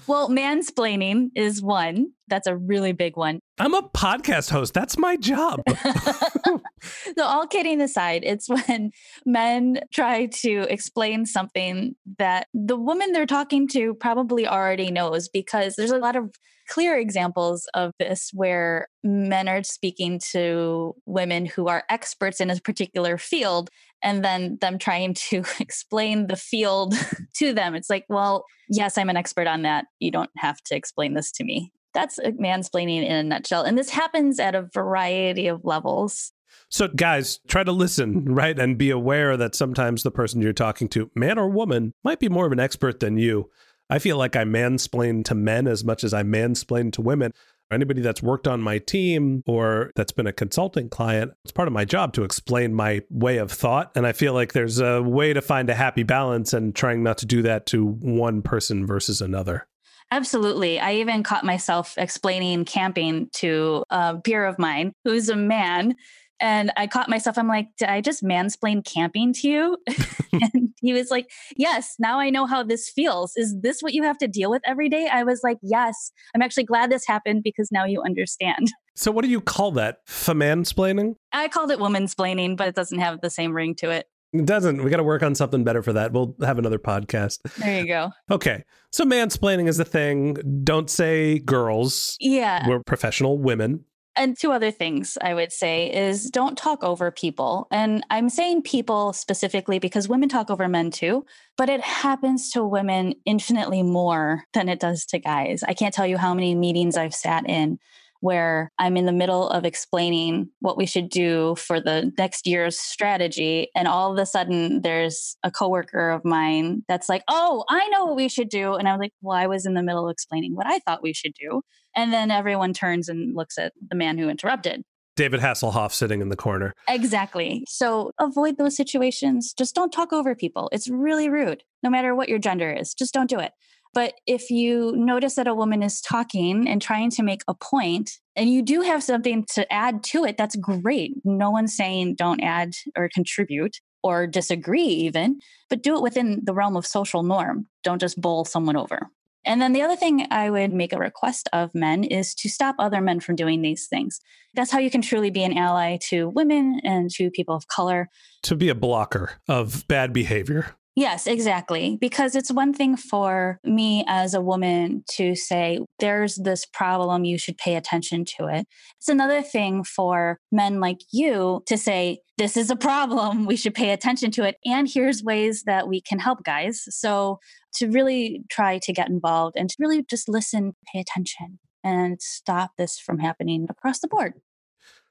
Well, 0.07 0.29
mansplaining 0.29 1.29
is 1.35 1.61
one. 1.61 2.11
That's 2.27 2.47
a 2.47 2.55
really 2.55 2.93
big 2.93 3.17
one. 3.17 3.39
I'm 3.59 3.73
a 3.73 3.81
podcast 3.81 4.49
host. 4.49 4.73
That's 4.73 4.97
my 4.97 5.15
job. 5.15 5.61
so, 6.81 7.23
all 7.23 7.47
kidding 7.47 7.81
aside, 7.81 8.23
it's 8.23 8.49
when 8.49 8.91
men 9.25 9.81
try 9.93 10.27
to 10.27 10.65
explain 10.69 11.25
something 11.25 11.95
that 12.17 12.47
the 12.53 12.77
woman 12.77 13.11
they're 13.11 13.25
talking 13.25 13.67
to 13.69 13.93
probably 13.95 14.47
already 14.47 14.91
knows 14.91 15.29
because 15.29 15.75
there's 15.75 15.91
a 15.91 15.97
lot 15.97 16.15
of 16.15 16.33
clear 16.73 16.97
examples 16.97 17.67
of 17.75 17.91
this 17.99 18.31
where 18.33 18.87
men 19.03 19.47
are 19.47 19.61
speaking 19.61 20.17
to 20.17 20.95
women 21.05 21.45
who 21.45 21.67
are 21.67 21.83
experts 21.87 22.41
in 22.41 22.49
a 22.49 22.59
particular 22.61 23.15
field 23.15 23.69
and 24.01 24.25
then 24.25 24.57
them 24.59 24.79
trying 24.79 25.13
to 25.13 25.43
explain 25.59 26.25
the 26.25 26.35
field 26.35 26.95
to 27.35 27.53
them. 27.53 27.75
It's 27.75 27.91
like, 27.91 28.05
well, 28.09 28.45
yes, 28.69 28.97
I'm 28.97 29.11
an 29.11 29.17
expert 29.17 29.45
on 29.45 29.61
that. 29.61 29.85
You 29.99 30.09
don't 30.09 30.31
have 30.37 30.63
to 30.63 30.75
explain 30.75 31.13
this 31.13 31.31
to 31.33 31.43
me. 31.43 31.71
That's 31.93 32.17
mansplaining 32.19 33.05
in 33.05 33.11
a 33.11 33.23
nutshell. 33.23 33.61
And 33.61 33.77
this 33.77 33.91
happens 33.91 34.39
at 34.39 34.55
a 34.55 34.67
variety 34.73 35.45
of 35.45 35.63
levels. 35.63 36.31
So, 36.69 36.87
guys, 36.87 37.39
try 37.47 37.63
to 37.63 37.71
listen, 37.71 38.25
right? 38.33 38.57
And 38.57 38.79
be 38.79 38.89
aware 38.89 39.37
that 39.37 39.53
sometimes 39.53 40.01
the 40.01 40.09
person 40.09 40.41
you're 40.41 40.53
talking 40.53 40.89
to, 40.89 41.11
man 41.13 41.37
or 41.37 41.47
woman, 41.49 41.93
might 42.03 42.19
be 42.19 42.29
more 42.29 42.47
of 42.47 42.51
an 42.51 42.59
expert 42.59 42.99
than 42.99 43.17
you. 43.17 43.51
I 43.89 43.99
feel 43.99 44.17
like 44.17 44.35
I 44.35 44.43
mansplain 44.43 45.23
to 45.25 45.35
men 45.35 45.67
as 45.67 45.83
much 45.83 46.03
as 46.03 46.13
I 46.13 46.23
mansplain 46.23 46.91
to 46.93 47.01
women. 47.01 47.33
Anybody 47.71 48.01
that's 48.01 48.21
worked 48.21 48.47
on 48.47 48.61
my 48.61 48.77
team 48.77 49.41
or 49.47 49.91
that's 49.95 50.11
been 50.11 50.27
a 50.27 50.33
consulting 50.33 50.89
client, 50.89 51.33
it's 51.43 51.51
part 51.51 51.67
of 51.67 51.73
my 51.73 51.85
job 51.85 52.13
to 52.13 52.23
explain 52.23 52.73
my 52.73 53.01
way 53.09 53.37
of 53.37 53.51
thought. 53.51 53.91
And 53.95 54.05
I 54.05 54.11
feel 54.11 54.33
like 54.33 54.53
there's 54.53 54.79
a 54.79 55.01
way 55.01 55.33
to 55.33 55.41
find 55.41 55.69
a 55.69 55.73
happy 55.73 56.03
balance 56.03 56.53
and 56.53 56.75
trying 56.75 57.01
not 57.01 57.17
to 57.19 57.25
do 57.25 57.41
that 57.43 57.65
to 57.67 57.83
one 57.83 58.43
person 58.43 58.85
versus 58.85 59.21
another. 59.21 59.67
Absolutely. 60.11 60.79
I 60.79 60.95
even 60.95 61.23
caught 61.23 61.43
myself 61.43 61.95
explaining 61.97 62.65
camping 62.65 63.29
to 63.33 63.83
a 63.89 64.17
peer 64.17 64.45
of 64.45 64.59
mine 64.59 64.93
who's 65.03 65.29
a 65.29 65.35
man 65.35 65.95
and 66.39 66.71
I 66.75 66.87
caught 66.87 67.09
myself, 67.09 67.37
I'm 67.37 67.47
like, 67.47 67.67
did 67.77 67.89
I 67.89 68.01
just 68.01 68.23
mansplain 68.23 68.83
camping 68.85 69.33
to 69.33 69.47
you? 69.47 69.77
and 70.33 70.69
he 70.81 70.93
was 70.93 71.11
like, 71.11 71.29
yes, 71.55 71.95
now 71.99 72.19
I 72.19 72.29
know 72.29 72.45
how 72.45 72.63
this 72.63 72.89
feels. 72.89 73.33
Is 73.35 73.55
this 73.61 73.81
what 73.81 73.93
you 73.93 74.03
have 74.03 74.17
to 74.19 74.27
deal 74.27 74.49
with 74.49 74.61
every 74.65 74.89
day? 74.89 75.07
I 75.11 75.23
was 75.23 75.41
like, 75.43 75.57
yes, 75.61 76.11
I'm 76.33 76.41
actually 76.41 76.65
glad 76.65 76.91
this 76.91 77.05
happened 77.07 77.43
because 77.43 77.71
now 77.71 77.85
you 77.85 78.01
understand. 78.01 78.71
So, 78.95 79.11
what 79.11 79.23
do 79.23 79.31
you 79.31 79.41
call 79.41 79.71
that? 79.71 80.05
Femansplaining? 80.05 81.15
I 81.31 81.47
called 81.47 81.71
it 81.71 81.79
womansplaining, 81.79 82.57
but 82.57 82.67
it 82.67 82.75
doesn't 82.75 82.99
have 82.99 83.21
the 83.21 83.29
same 83.31 83.51
ring 83.51 83.73
to 83.77 83.89
it. 83.89 84.05
It 84.33 84.45
doesn't. 84.45 84.83
We 84.83 84.91
got 84.91 84.97
to 84.97 85.03
work 85.03 85.23
on 85.23 85.33
something 85.33 85.63
better 85.63 85.81
for 85.81 85.93
that. 85.93 86.13
We'll 86.13 86.35
have 86.41 86.59
another 86.59 86.77
podcast. 86.77 87.39
There 87.57 87.81
you 87.81 87.87
go. 87.87 88.11
Okay. 88.29 88.63
So 88.91 89.03
mansplaining 89.03 89.67
is 89.67 89.77
the 89.77 89.85
thing. 89.85 90.35
Don't 90.63 90.91
say 90.91 91.39
girls. 91.39 92.17
Yeah. 92.19 92.67
We're 92.67 92.83
professional 92.83 93.39
women 93.39 93.83
and 94.15 94.37
two 94.37 94.51
other 94.51 94.71
things 94.71 95.17
I 95.21 95.33
would 95.33 95.51
say 95.51 95.91
is 95.91 96.29
don't 96.29 96.57
talk 96.57 96.83
over 96.83 97.11
people. 97.11 97.67
And 97.71 98.05
I'm 98.09 98.29
saying 98.29 98.63
people 98.63 99.13
specifically 99.13 99.79
because 99.79 100.07
women 100.07 100.29
talk 100.29 100.49
over 100.49 100.67
men 100.67 100.91
too, 100.91 101.25
but 101.57 101.69
it 101.69 101.81
happens 101.81 102.51
to 102.51 102.63
women 102.63 103.15
infinitely 103.25 103.83
more 103.83 104.43
than 104.53 104.69
it 104.69 104.79
does 104.79 105.05
to 105.07 105.19
guys. 105.19 105.63
I 105.63 105.73
can't 105.73 105.93
tell 105.93 106.07
you 106.07 106.17
how 106.17 106.33
many 106.33 106.55
meetings 106.55 106.97
I've 106.97 107.15
sat 107.15 107.49
in 107.49 107.79
where 108.23 108.71
I'm 108.79 108.95
in 108.95 109.05
the 109.05 109.11
middle 109.11 109.49
of 109.49 109.65
explaining 109.65 110.49
what 110.61 110.77
we 110.77 110.85
should 110.85 111.09
do 111.09 111.55
for 111.55 111.81
the 111.81 112.13
next 112.17 112.47
year's 112.47 112.79
strategy. 112.79 113.67
And 113.75 113.85
all 113.85 114.13
of 114.13 114.17
a 114.17 114.25
sudden, 114.25 114.81
there's 114.81 115.35
a 115.43 115.51
coworker 115.51 116.09
of 116.09 116.23
mine 116.23 116.83
that's 116.87 117.09
like, 117.09 117.23
Oh, 117.29 117.65
I 117.67 117.85
know 117.89 118.05
what 118.05 118.15
we 118.15 118.29
should 118.29 118.47
do. 118.47 118.75
And 118.75 118.87
I'm 118.87 118.97
like, 118.97 119.11
Well, 119.21 119.37
I 119.37 119.47
was 119.47 119.65
in 119.65 119.73
the 119.73 119.83
middle 119.83 120.07
of 120.07 120.13
explaining 120.13 120.55
what 120.55 120.65
I 120.65 120.79
thought 120.79 121.03
we 121.03 121.11
should 121.11 121.33
do. 121.33 121.63
And 121.97 122.13
then 122.13 122.31
everyone 122.31 122.71
turns 122.71 123.09
and 123.09 123.35
looks 123.35 123.57
at 123.57 123.73
the 123.89 123.95
man 123.97 124.17
who 124.17 124.29
interrupted. 124.29 124.83
David 125.17 125.41
Hasselhoff 125.41 125.91
sitting 125.91 126.21
in 126.21 126.29
the 126.29 126.37
corner. 126.37 126.73
Exactly. 126.87 127.65
So 127.67 128.11
avoid 128.21 128.57
those 128.57 128.77
situations. 128.77 129.53
Just 129.53 129.75
don't 129.75 129.91
talk 129.91 130.13
over 130.13 130.33
people. 130.33 130.69
It's 130.71 130.89
really 130.89 131.27
rude, 131.27 131.63
no 131.83 131.89
matter 131.89 132.15
what 132.15 132.29
your 132.29 132.39
gender 132.39 132.71
is. 132.71 132.93
Just 132.93 133.13
don't 133.13 133.29
do 133.29 133.39
it. 133.39 133.51
But 133.93 134.15
if 134.25 134.49
you 134.49 134.95
notice 134.95 135.35
that 135.35 135.47
a 135.47 135.53
woman 135.53 135.83
is 135.83 136.01
talking 136.01 136.67
and 136.67 136.81
trying 136.81 137.11
to 137.11 137.23
make 137.23 137.41
a 137.47 137.53
point, 137.53 138.17
and 138.35 138.49
you 138.49 138.63
do 138.63 138.81
have 138.81 139.03
something 139.03 139.45
to 139.53 139.71
add 139.71 140.03
to 140.05 140.25
it, 140.25 140.35
that's 140.37 140.55
great. 140.55 141.13
No 141.23 141.51
one's 141.51 141.75
saying 141.75 142.15
don't 142.15 142.41
add 142.41 142.73
or 142.97 143.09
contribute 143.13 143.79
or 144.01 144.27
disagree, 144.27 144.81
even, 144.81 145.39
but 145.69 145.83
do 145.83 145.95
it 145.95 146.01
within 146.01 146.41
the 146.43 146.53
realm 146.53 146.75
of 146.75 146.85
social 146.85 147.23
norm. 147.23 147.67
Don't 147.83 148.01
just 148.01 148.19
bowl 148.19 148.45
someone 148.45 148.75
over. 148.75 149.09
And 149.45 149.61
then 149.61 149.73
the 149.73 149.81
other 149.81 149.95
thing 149.95 150.25
I 150.31 150.49
would 150.49 150.73
make 150.73 150.93
a 150.93 150.97
request 150.97 151.49
of 151.51 151.75
men 151.75 152.03
is 152.03 152.33
to 152.35 152.49
stop 152.49 152.75
other 152.79 153.01
men 153.01 153.19
from 153.19 153.35
doing 153.35 153.61
these 153.61 153.87
things. 153.87 154.21
That's 154.53 154.71
how 154.71 154.79
you 154.79 154.89
can 154.89 155.01
truly 155.01 155.31
be 155.31 155.43
an 155.43 155.57
ally 155.57 155.97
to 156.09 156.29
women 156.29 156.79
and 156.83 157.09
to 157.11 157.29
people 157.29 157.55
of 157.55 157.67
color. 157.67 158.09
To 158.43 158.55
be 158.55 158.69
a 158.69 158.75
blocker 158.75 159.33
of 159.47 159.85
bad 159.87 160.13
behavior. 160.13 160.75
Yes, 160.95 161.25
exactly. 161.25 161.97
Because 161.99 162.35
it's 162.35 162.51
one 162.51 162.71
thing 162.71 162.95
for 162.97 163.59
me 163.63 164.03
as 164.07 164.35
a 164.35 164.41
woman 164.41 165.03
to 165.13 165.35
say, 165.35 165.79
there's 165.97 166.35
this 166.35 166.67
problem, 166.67 167.25
you 167.25 167.39
should 167.39 167.57
pay 167.57 167.75
attention 167.75 168.25
to 168.37 168.45
it. 168.45 168.67
It's 168.99 169.09
another 169.09 169.41
thing 169.41 169.83
for 169.83 170.39
men 170.51 170.79
like 170.79 170.99
you 171.11 171.63
to 171.65 171.77
say, 171.79 172.19
this 172.37 172.55
is 172.55 172.69
a 172.69 172.75
problem, 172.75 173.45
we 173.47 173.55
should 173.55 173.73
pay 173.73 173.91
attention 173.91 174.29
to 174.31 174.43
it. 174.43 174.57
And 174.65 174.87
here's 174.87 175.23
ways 175.23 175.63
that 175.65 175.87
we 175.87 175.99
can 175.99 176.19
help 176.19 176.43
guys. 176.43 176.83
So 176.89 177.39
to 177.75 177.89
really 177.89 178.43
try 178.51 178.79
to 178.83 178.93
get 178.93 179.09
involved 179.09 179.55
and 179.57 179.69
to 179.69 179.75
really 179.79 180.05
just 180.07 180.29
listen, 180.29 180.73
pay 180.93 180.99
attention, 180.99 181.59
and 181.83 182.21
stop 182.21 182.71
this 182.77 182.99
from 182.99 183.17
happening 183.17 183.65
across 183.67 183.99
the 183.99 184.07
board. 184.07 184.33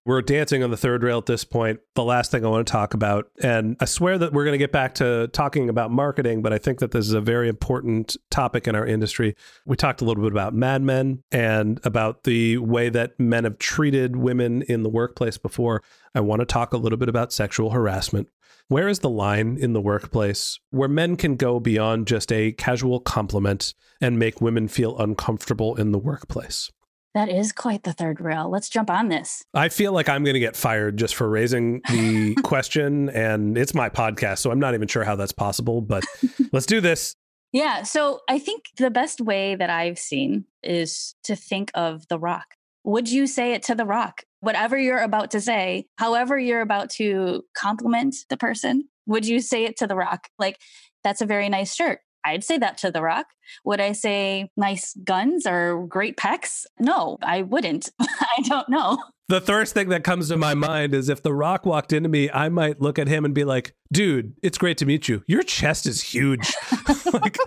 We're 0.05 0.21
dancing 0.21 0.65
on 0.65 0.73
the 0.73 0.77
third 0.77 1.05
rail 1.05 1.19
at 1.19 1.27
this 1.27 1.45
point. 1.45 1.79
The 1.95 2.03
last 2.03 2.33
thing 2.33 2.45
I 2.45 2.49
want 2.49 2.67
to 2.67 2.73
talk 2.73 2.93
about, 2.93 3.31
and 3.41 3.77
I 3.79 3.85
swear 3.85 4.19
that 4.19 4.33
we're 4.33 4.43
going 4.43 4.55
to 4.55 4.59
get 4.59 4.73
back 4.73 4.97
to 4.97 5.29
talking 5.29 5.69
about 5.69 5.93
marketing, 5.93 6.43
but 6.43 6.53
I 6.53 6.59
think 6.59 6.81
that 6.81 6.91
this 6.91 7.07
is 7.07 7.13
a 7.13 7.21
very 7.21 7.49
important 7.49 8.17
topic 8.29 8.67
in 8.67 8.75
our 8.75 8.85
industry. 8.85 9.37
We 9.65 9.77
talked 9.77 10.01
a 10.01 10.05
little 10.05 10.25
bit 10.25 10.33
about 10.33 10.55
Mad 10.55 10.83
Men 10.83 11.23
and 11.31 11.79
about 11.85 12.25
the 12.25 12.59
way 12.59 12.89
that 12.89 13.21
men 13.21 13.45
have 13.45 13.59
treated 13.59 14.17
women 14.17 14.63
in 14.63 14.83
the 14.83 14.89
workplace 14.89 15.39
before. 15.39 15.85
I 16.17 16.21
want 16.21 16.41
to 16.41 16.47
talk 16.47 16.73
a 16.73 16.79
little 16.79 16.99
bit 16.99 17.09
about 17.09 17.33
sexual 17.33 17.71
harassment. 17.71 18.27
Where 18.67 18.89
is 18.89 19.01
the 19.01 19.11
line 19.11 19.57
in 19.61 19.73
the 19.73 19.81
workplace 19.81 20.59
where 20.71 20.89
men 20.89 21.17
can 21.17 21.37
go 21.37 21.61
beyond 21.61 22.09
just 22.09 22.33
a 22.33 22.51
casual 22.51 22.99
compliment 22.99 23.73
and 24.01 24.19
make 24.19 24.41
women 24.41 24.67
feel 24.67 24.99
uncomfortable 24.99 25.77
in 25.77 25.93
the 25.93 25.99
workplace? 25.99 26.73
That 27.15 27.29
is 27.29 27.53
quite 27.53 27.83
the 27.83 27.93
third 27.93 28.21
rail. 28.21 28.49
Let's 28.49 28.71
jump 28.71 28.89
on 28.91 29.09
this. 29.09 29.45
I 29.53 29.69
feel 29.69 29.93
like 29.93 30.09
I'm 30.09 30.25
going 30.25 30.35
to 30.35 30.41
get 30.41 30.57
fired 30.57 30.97
just 30.97 31.15
for 31.15 31.29
raising 31.29 31.83
the 31.91 32.35
question, 32.43 33.11
and 33.11 33.59
it's 33.59 33.75
my 33.75 33.91
podcast, 33.91 34.39
so 34.39 34.51
I'm 34.51 34.59
not 34.59 34.75
even 34.75 34.89
sure 34.89 35.05
how 35.05 35.17
that's 35.17 35.33
possible, 35.33 35.83
but 35.83 36.05
let's 36.53 36.67
do 36.67 36.81
this. 36.81 37.15
Yeah. 37.53 37.83
So 37.83 38.21
I 38.31 38.39
think 38.39 38.71
the 38.79 38.91
best 38.91 39.21
way 39.21 39.55
that 39.55 39.69
I've 39.69 39.99
seen 39.99 40.47
is 40.63 41.15
to 41.25 41.37
think 41.37 41.71
of 41.75 42.09
The 42.09 42.19
Rock. 42.19 42.55
Would 42.85 43.11
you 43.11 43.27
say 43.27 43.53
it 43.53 43.63
to 43.65 43.75
The 43.75 43.85
Rock? 43.85 44.23
Whatever 44.41 44.79
you're 44.79 45.03
about 45.03 45.31
to 45.33 45.41
say, 45.41 45.87
however 45.99 46.39
you're 46.39 46.63
about 46.63 46.91
to 46.93 47.45
compliment 47.55 48.17
the 48.31 48.37
person, 48.39 48.89
would 49.07 49.27
you 49.27 49.41
say 49.41 49.65
it 49.65 49.77
to 49.79 49.87
The 49.87 49.95
Rock? 49.95 50.29
Like, 50.39 50.59
that's 51.05 51.21
a 51.21 51.27
very 51.27 51.49
nice 51.49 51.75
shirt. 51.75 52.01
I'd 52.25 52.45
say 52.45 52.59
that 52.59 52.79
to 52.79 52.91
The 52.91 53.03
Rock. 53.03 53.27
Would 53.65 53.81
I 53.81 53.93
say 53.93 54.51
nice 54.57 54.95
guns 55.05 55.47
or 55.47 55.87
great 55.87 56.17
pecs? 56.17 56.67
No, 56.79 57.19
I 57.23 57.43
wouldn't. 57.43 57.91
I 58.01 58.43
don't 58.45 58.69
know. 58.69 59.03
The 59.33 59.41
first 59.41 59.73
thing 59.73 59.89
that 59.89 60.05
comes 60.05 60.29
to 60.29 60.37
my 60.37 60.53
mind 60.53 60.93
is 60.93 61.09
if 61.09 61.23
The 61.23 61.33
Rock 61.33 61.65
walked 61.65 61.95
into 61.95 62.11
me, 62.11 62.31
I 62.31 62.51
might 62.51 62.83
look 62.83 62.99
at 62.99 63.09
him 63.09 63.25
and 63.25 63.33
be 63.33 63.45
like, 63.45 63.75
dude, 63.91 64.35
it's 64.43 64.59
great 64.59 64.77
to 64.79 64.87
meet 64.87 65.09
you. 65.09 65.23
Your 65.27 65.43
chest 65.43 65.87
is 65.87 66.03
huge. 66.03 66.53
like, 67.15 67.39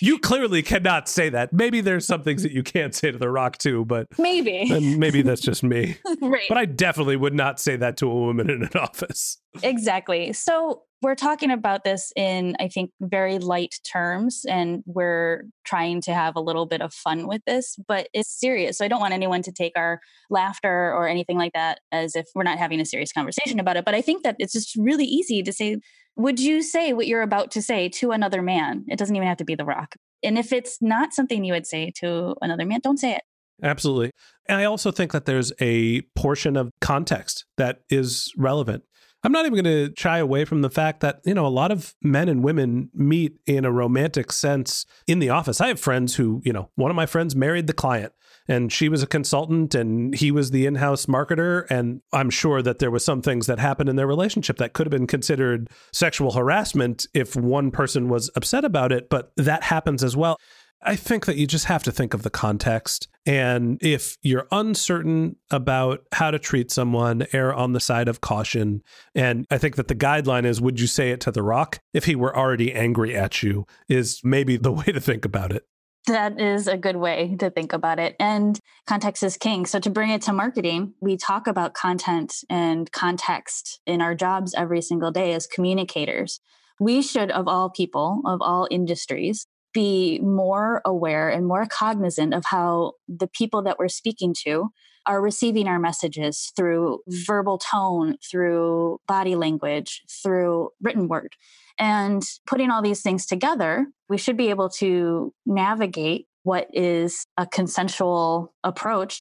you 0.00 0.20
clearly 0.20 0.62
cannot 0.62 1.08
say 1.08 1.28
that. 1.30 1.52
Maybe 1.52 1.80
there's 1.80 2.06
some 2.06 2.22
things 2.22 2.44
that 2.44 2.52
you 2.52 2.62
can't 2.62 2.94
say 2.94 3.10
to 3.10 3.18
The 3.18 3.30
Rock 3.30 3.58
too, 3.58 3.84
but 3.84 4.06
maybe. 4.16 4.70
And 4.70 4.98
maybe 4.98 5.22
that's 5.22 5.40
just 5.40 5.64
me. 5.64 5.96
right. 6.20 6.46
But 6.48 6.56
I 6.56 6.66
definitely 6.66 7.16
would 7.16 7.34
not 7.34 7.58
say 7.58 7.74
that 7.76 7.96
to 7.96 8.08
a 8.08 8.14
woman 8.14 8.48
in 8.48 8.62
an 8.62 8.70
office. 8.78 9.38
Exactly. 9.60 10.32
So 10.32 10.82
we're 11.04 11.14
talking 11.14 11.50
about 11.50 11.84
this 11.84 12.12
in, 12.16 12.56
I 12.58 12.68
think, 12.68 12.90
very 13.00 13.38
light 13.38 13.74
terms, 13.92 14.44
and 14.48 14.82
we're 14.86 15.42
trying 15.64 16.00
to 16.02 16.14
have 16.14 16.34
a 16.34 16.40
little 16.40 16.64
bit 16.64 16.80
of 16.80 16.94
fun 16.94 17.28
with 17.28 17.42
this, 17.46 17.76
but 17.86 18.08
it's 18.14 18.40
serious. 18.40 18.78
So 18.78 18.84
I 18.86 18.88
don't 18.88 19.00
want 19.00 19.12
anyone 19.12 19.42
to 19.42 19.52
take 19.52 19.74
our 19.76 20.00
laughter 20.30 20.92
or 20.94 21.06
anything 21.06 21.23
like 21.28 21.52
that 21.54 21.80
as 21.90 22.14
if 22.14 22.26
we're 22.34 22.42
not 22.42 22.58
having 22.58 22.80
a 22.80 22.84
serious 22.84 23.12
conversation 23.12 23.58
about 23.60 23.76
it. 23.76 23.84
But 23.84 23.94
I 23.94 24.00
think 24.00 24.22
that 24.22 24.36
it's 24.38 24.52
just 24.52 24.76
really 24.76 25.04
easy 25.04 25.42
to 25.42 25.52
say, 25.52 25.78
would 26.16 26.38
you 26.38 26.62
say 26.62 26.92
what 26.92 27.06
you're 27.06 27.22
about 27.22 27.50
to 27.52 27.62
say 27.62 27.88
to 27.90 28.12
another 28.12 28.42
man? 28.42 28.84
It 28.88 28.98
doesn't 28.98 29.16
even 29.16 29.28
have 29.28 29.38
to 29.38 29.44
be 29.44 29.54
The 29.54 29.64
Rock. 29.64 29.96
And 30.22 30.38
if 30.38 30.52
it's 30.52 30.78
not 30.80 31.12
something 31.12 31.44
you 31.44 31.52
would 31.52 31.66
say 31.66 31.92
to 32.00 32.34
another 32.40 32.64
man, 32.64 32.80
don't 32.82 32.98
say 32.98 33.14
it. 33.14 33.22
Absolutely. 33.62 34.10
And 34.46 34.58
I 34.58 34.64
also 34.64 34.90
think 34.90 35.12
that 35.12 35.26
there's 35.26 35.52
a 35.60 36.02
portion 36.16 36.56
of 36.56 36.70
context 36.80 37.44
that 37.56 37.80
is 37.88 38.32
relevant. 38.36 38.84
I'm 39.22 39.32
not 39.32 39.46
even 39.46 39.64
going 39.64 39.88
to 39.88 39.94
shy 39.98 40.18
away 40.18 40.44
from 40.44 40.60
the 40.60 40.68
fact 40.68 41.00
that, 41.00 41.20
you 41.24 41.32
know, 41.32 41.46
a 41.46 41.48
lot 41.48 41.72
of 41.72 41.94
men 42.02 42.28
and 42.28 42.44
women 42.44 42.90
meet 42.92 43.38
in 43.46 43.64
a 43.64 43.72
romantic 43.72 44.30
sense 44.30 44.84
in 45.06 45.18
the 45.18 45.30
office. 45.30 45.62
I 45.62 45.68
have 45.68 45.80
friends 45.80 46.16
who, 46.16 46.42
you 46.44 46.52
know, 46.52 46.70
one 46.74 46.90
of 46.90 46.94
my 46.94 47.06
friends 47.06 47.34
married 47.34 47.66
the 47.66 47.72
client 47.72 48.12
and 48.48 48.72
she 48.72 48.88
was 48.88 49.02
a 49.02 49.06
consultant 49.06 49.74
and 49.74 50.14
he 50.14 50.30
was 50.30 50.50
the 50.50 50.66
in-house 50.66 51.06
marketer 51.06 51.66
and 51.70 52.00
I'm 52.12 52.30
sure 52.30 52.62
that 52.62 52.78
there 52.78 52.90
was 52.90 53.04
some 53.04 53.22
things 53.22 53.46
that 53.46 53.58
happened 53.58 53.88
in 53.88 53.96
their 53.96 54.06
relationship 54.06 54.56
that 54.58 54.72
could 54.72 54.86
have 54.86 54.92
been 54.92 55.06
considered 55.06 55.68
sexual 55.92 56.32
harassment 56.32 57.06
if 57.14 57.36
one 57.36 57.70
person 57.70 58.08
was 58.08 58.30
upset 58.36 58.64
about 58.64 58.92
it, 58.92 59.08
but 59.08 59.32
that 59.36 59.64
happens 59.64 60.04
as 60.04 60.16
well. 60.16 60.38
I 60.86 60.96
think 60.96 61.24
that 61.24 61.36
you 61.36 61.46
just 61.46 61.64
have 61.64 61.82
to 61.84 61.92
think 61.92 62.12
of 62.12 62.22
the 62.22 62.30
context. 62.30 63.08
And 63.24 63.78
if 63.82 64.18
you're 64.20 64.46
uncertain 64.52 65.36
about 65.50 66.00
how 66.12 66.30
to 66.30 66.38
treat 66.38 66.70
someone, 66.70 67.26
err 67.32 67.54
on 67.54 67.72
the 67.72 67.80
side 67.80 68.06
of 68.06 68.20
caution. 68.20 68.82
And 69.14 69.46
I 69.50 69.56
think 69.56 69.76
that 69.76 69.88
the 69.88 69.94
guideline 69.94 70.44
is 70.44 70.60
would 70.60 70.78
you 70.78 70.86
say 70.86 71.10
it 71.10 71.20
to 71.22 71.30
The 71.30 71.42
Rock 71.42 71.78
if 71.94 72.04
he 72.04 72.14
were 72.14 72.36
already 72.36 72.72
angry 72.74 73.16
at 73.16 73.42
you, 73.42 73.66
is 73.88 74.20
maybe 74.22 74.58
the 74.58 74.72
way 74.72 74.84
to 74.84 75.00
think 75.00 75.24
about 75.24 75.52
it. 75.52 75.64
That 76.06 76.38
is 76.38 76.68
a 76.68 76.76
good 76.76 76.96
way 76.96 77.34
to 77.38 77.48
think 77.48 77.72
about 77.72 77.98
it. 77.98 78.14
And 78.20 78.58
context 78.86 79.22
is 79.22 79.38
king. 79.38 79.64
So, 79.64 79.78
to 79.80 79.88
bring 79.88 80.10
it 80.10 80.20
to 80.22 80.32
marketing, 80.34 80.92
we 81.00 81.16
talk 81.16 81.46
about 81.46 81.72
content 81.72 82.34
and 82.50 82.92
context 82.92 83.80
in 83.86 84.02
our 84.02 84.14
jobs 84.14 84.54
every 84.54 84.82
single 84.82 85.10
day 85.10 85.32
as 85.32 85.46
communicators. 85.46 86.40
We 86.78 87.00
should, 87.00 87.30
of 87.30 87.48
all 87.48 87.70
people, 87.70 88.20
of 88.26 88.42
all 88.42 88.68
industries, 88.70 89.46
be 89.72 90.18
more 90.20 90.82
aware 90.84 91.30
and 91.30 91.46
more 91.46 91.66
cognizant 91.66 92.34
of 92.34 92.44
how 92.46 92.92
the 93.08 93.26
people 93.26 93.62
that 93.62 93.78
we're 93.78 93.88
speaking 93.88 94.34
to 94.44 94.70
are 95.06 95.20
receiving 95.20 95.68
our 95.68 95.78
messages 95.78 96.52
through 96.56 97.00
verbal 97.08 97.58
tone, 97.58 98.16
through 98.30 98.98
body 99.06 99.36
language, 99.36 100.02
through 100.22 100.70
written 100.82 101.08
word. 101.08 101.34
And 101.78 102.22
putting 102.46 102.70
all 102.70 102.82
these 102.82 103.02
things 103.02 103.26
together, 103.26 103.86
we 104.08 104.18
should 104.18 104.36
be 104.36 104.50
able 104.50 104.68
to 104.70 105.32
navigate 105.44 106.26
what 106.44 106.68
is 106.72 107.26
a 107.36 107.46
consensual 107.46 108.54
approach. 108.62 109.20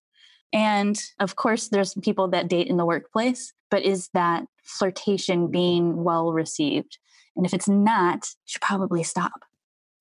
And 0.52 1.02
of 1.20 1.36
course, 1.36 1.70
there's 1.70 1.96
people 1.96 2.28
that 2.30 2.48
date 2.48 2.68
in 2.68 2.78
the 2.78 2.86
workplace, 2.86 3.54
but 3.72 3.84
is 3.84 4.10
that 4.14 4.46
flirtation 4.64 5.50
being 5.50 6.04
well 6.04 6.32
received? 6.32 7.00
And 7.36 7.46
if 7.46 7.54
it's 7.54 7.68
not, 7.68 8.28
should 8.46 8.62
probably 8.62 9.02
stop. 9.04 9.42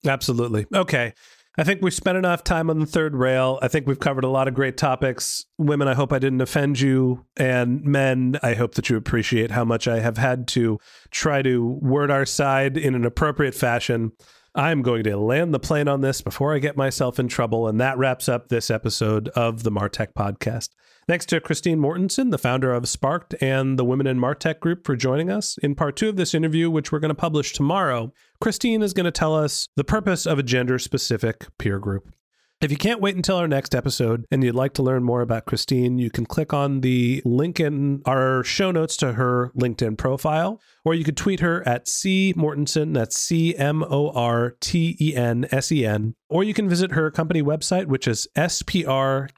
Absolutely. 0.07 0.67
Okay. 0.75 1.15
I 1.59 1.65
think 1.65 1.83
we've 1.83 1.93
spent 1.93 2.17
enough 2.17 2.43
time 2.43 2.71
on 2.71 2.79
the 2.79 2.87
third 2.87 3.15
rail. 3.15 3.59
I 3.61 3.69
think 3.69 3.87
we've 3.87 4.01
covered 4.01 4.25
a 4.25 4.29
lot 4.29 4.49
of 4.49 4.55
great 4.55 4.79
topics. 4.79 5.45
Women, 5.59 5.87
I 5.87 5.93
hope 5.93 6.11
I 6.11 6.19
didn't 6.19 6.41
offend 6.41 6.81
you. 6.81 7.27
And 7.37 7.85
men, 7.85 8.39
I 8.43 8.55
hope 8.55 8.75
that 8.77 8.89
you 8.89 8.97
appreciate 8.97 9.51
how 9.51 9.65
much 9.65 9.87
I 9.87 10.01
have 10.01 10.17
had 10.17 10.49
to 10.49 10.79
try 11.11 11.43
to 11.43 11.79
word 11.83 12.11
our 12.11 12.25
side 12.25 12.79
in 12.79 12.95
an 12.95 13.05
appropriate 13.05 13.55
fashion. 13.55 14.13
I'm 14.55 14.81
going 14.81 15.05
to 15.05 15.17
land 15.19 15.53
the 15.53 15.59
plane 15.59 15.89
on 15.89 16.01
this 16.01 16.23
before 16.23 16.55
I 16.55 16.59
get 16.59 16.77
myself 16.77 17.19
in 17.19 17.29
trouble. 17.29 17.69
And 17.69 17.79
that 17.81 17.99
wraps 17.99 18.31
up 18.31 18.49
this 18.49 18.71
episode 18.71 19.29
of 19.31 19.63
the 19.63 19.71
Martech 19.71 20.15
podcast. 20.15 20.71
Thanks 21.09 21.27
to 21.27 21.41
Christine 21.41 21.81
Mortensen, 21.81 22.31
the 22.31 22.39
founder 22.39 22.73
of 22.73 22.89
Sparked 22.89 23.35
and 23.43 23.77
the 23.77 23.85
Women 23.85 24.07
in 24.07 24.21
Martech 24.21 24.61
group, 24.61 24.87
for 24.87 24.95
joining 24.95 25.31
us. 25.31 25.59
In 25.59 25.75
part 25.75 25.97
two 25.97 26.09
of 26.09 26.15
this 26.15 26.33
interview, 26.33 26.71
which 26.71 26.93
we're 26.93 27.01
going 27.01 27.09
to 27.09 27.15
publish 27.15 27.53
tomorrow, 27.53 28.13
Christine 28.41 28.83
is 28.83 28.93
going 28.93 29.07
to 29.07 29.11
tell 29.11 29.35
us 29.35 29.67
the 29.75 29.83
purpose 29.83 30.27
of 30.27 30.39
a 30.39 30.45
gender 30.45 30.79
specific 30.79 31.49
peer 31.59 31.81
group. 31.81 32.15
If 32.63 32.71
you 32.71 32.77
can't 32.77 33.01
wait 33.01 33.17
until 33.17 33.39
our 33.39 33.49
next 33.49 33.75
episode 33.75 34.25
and 34.31 34.45
you'd 34.45 34.55
like 34.55 34.73
to 34.75 34.85
learn 34.85 35.03
more 35.03 35.21
about 35.21 35.47
Christine, 35.47 35.99
you 35.99 36.11
can 36.11 36.25
click 36.25 36.53
on 36.55 36.81
the 36.81 37.21
link 37.25 37.59
in 37.59 38.03
our 38.07 38.45
show 38.45 38.71
notes 38.71 38.97
to 38.99 39.15
her 39.15 39.51
LinkedIn 39.57 39.99
profile, 39.99 40.61
or 40.85 40.95
you 40.95 41.03
could 41.03 41.17
tweet 41.17 41.41
her 41.41 41.67
at 41.67 41.89
C 41.89 42.33
Mortensen, 42.37 42.95
that's 42.95 43.21
C 43.21 43.57
M 43.57 43.83
O 43.83 44.11
R 44.11 44.55
T 44.61 44.97
E 45.01 45.17
N 45.17 45.49
S 45.51 45.73
E 45.73 45.85
N, 45.85 46.15
or 46.29 46.45
you 46.45 46.55
can 46.55 46.69
visit 46.69 46.93
her 46.93 47.11
company 47.11 47.43
website, 47.43 47.87
which 47.87 48.07
is 48.07 48.29
sprk 48.37 49.35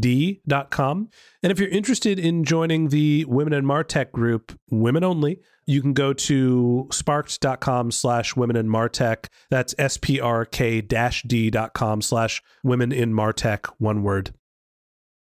d.com. 0.00 1.10
And 1.42 1.52
if 1.52 1.58
you're 1.58 1.68
interested 1.68 2.18
in 2.18 2.44
joining 2.44 2.88
the 2.88 3.26
Women 3.26 3.52
in 3.52 3.66
Martech 3.66 4.12
group, 4.12 4.58
women 4.70 5.04
only, 5.04 5.40
you 5.72 5.80
can 5.80 5.92
go 5.94 6.12
to 6.12 6.88
sparked.com 6.92 7.90
slash 7.90 8.36
women 8.36 8.56
in 8.56 8.68
Martech. 8.68 9.26
That's 9.50 9.74
S-P-R-K 9.78 10.82
D.com 10.82 12.02
slash 12.02 12.42
women 12.62 12.92
in 12.92 13.12
Martech, 13.12 13.66
one 13.78 14.02
word. 14.02 14.34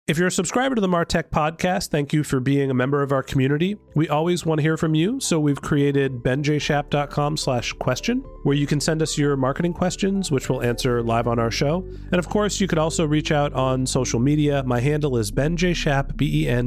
If 0.08 0.18
you're 0.18 0.26
a 0.26 0.32
subscriber 0.32 0.74
to 0.74 0.80
the 0.80 0.88
Martech 0.88 1.30
podcast, 1.30 1.90
thank 1.90 2.12
you 2.12 2.24
for 2.24 2.40
being 2.40 2.72
a 2.72 2.74
member 2.74 3.04
of 3.04 3.12
our 3.12 3.22
community. 3.22 3.76
We 3.94 4.08
always 4.08 4.44
want 4.44 4.58
to 4.58 4.62
hear 4.62 4.76
from 4.76 4.96
you, 4.96 5.20
so 5.20 5.38
we've 5.38 5.62
created 5.62 6.24
benjshap.com 6.24 7.36
slash 7.36 7.72
question, 7.74 8.18
where 8.42 8.56
you 8.56 8.66
can 8.66 8.80
send 8.80 9.00
us 9.00 9.16
your 9.16 9.36
marketing 9.36 9.74
questions, 9.74 10.32
which 10.32 10.50
we'll 10.50 10.64
answer 10.64 11.04
live 11.04 11.28
on 11.28 11.38
our 11.38 11.52
show. 11.52 11.86
And 12.10 12.14
of 12.14 12.28
course, 12.28 12.60
you 12.60 12.66
could 12.66 12.78
also 12.78 13.06
reach 13.06 13.30
out 13.30 13.52
on 13.52 13.86
social 13.86 14.18
media. 14.18 14.64
My 14.64 14.80
handle 14.80 15.16
is 15.18 15.30
benjshap, 15.30 16.16
B-E-N-J-S-H-A-P, 16.16 16.64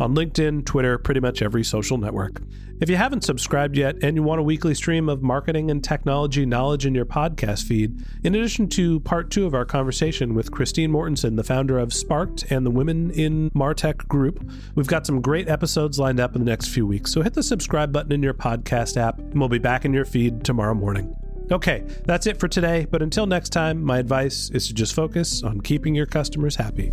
on 0.00 0.14
LinkedIn, 0.14 0.66
Twitter, 0.66 0.98
pretty 0.98 1.20
much 1.20 1.40
every 1.40 1.64
social 1.64 1.96
network. 1.96 2.42
If 2.80 2.90
you 2.90 2.96
haven't 2.96 3.22
subscribed 3.22 3.76
yet 3.76 4.02
and 4.02 4.16
you 4.16 4.22
want 4.24 4.40
a 4.40 4.42
weekly 4.42 4.74
stream 4.74 5.08
of 5.08 5.22
marketing 5.22 5.70
and 5.70 5.82
technology 5.82 6.44
knowledge 6.44 6.86
in 6.86 6.94
your 6.94 7.06
podcast 7.06 7.64
feed, 7.64 8.04
in 8.24 8.34
addition 8.34 8.68
to 8.70 8.98
part 9.00 9.30
two 9.30 9.46
of 9.46 9.54
our 9.54 9.64
conversation 9.64 10.34
with 10.34 10.50
Christine 10.50 10.90
Mortensen, 10.90 11.36
the 11.36 11.44
founder 11.44 11.78
of 11.78 11.94
Sparked 11.94 12.50
and 12.50 12.66
the 12.66 12.70
Women 12.70 13.12
in 13.12 13.50
Martech 13.50 14.08
group, 14.08 14.44
we've 14.74 14.88
got 14.88 15.06
some 15.06 15.20
great 15.20 15.48
episodes 15.48 16.00
lined 16.00 16.18
up 16.18 16.34
in 16.34 16.44
the 16.44 16.50
next 16.50 16.68
few 16.68 16.84
weeks. 16.84 17.12
So 17.12 17.22
hit 17.22 17.34
the 17.34 17.44
subscribe 17.44 17.92
button 17.92 18.10
in 18.10 18.24
your 18.24 18.34
podcast 18.34 18.96
app, 18.96 19.18
and 19.20 19.38
we'll 19.38 19.48
be 19.48 19.58
back 19.58 19.84
in 19.84 19.94
your 19.94 20.04
feed 20.04 20.42
tomorrow 20.42 20.74
morning. 20.74 21.14
Okay, 21.52 21.84
that's 22.04 22.26
it 22.26 22.40
for 22.40 22.48
today. 22.48 22.86
But 22.90 23.02
until 23.02 23.26
next 23.26 23.50
time, 23.50 23.84
my 23.84 23.98
advice 23.98 24.50
is 24.50 24.66
to 24.66 24.74
just 24.74 24.94
focus 24.94 25.44
on 25.44 25.60
keeping 25.60 25.94
your 25.94 26.06
customers 26.06 26.56
happy. 26.56 26.92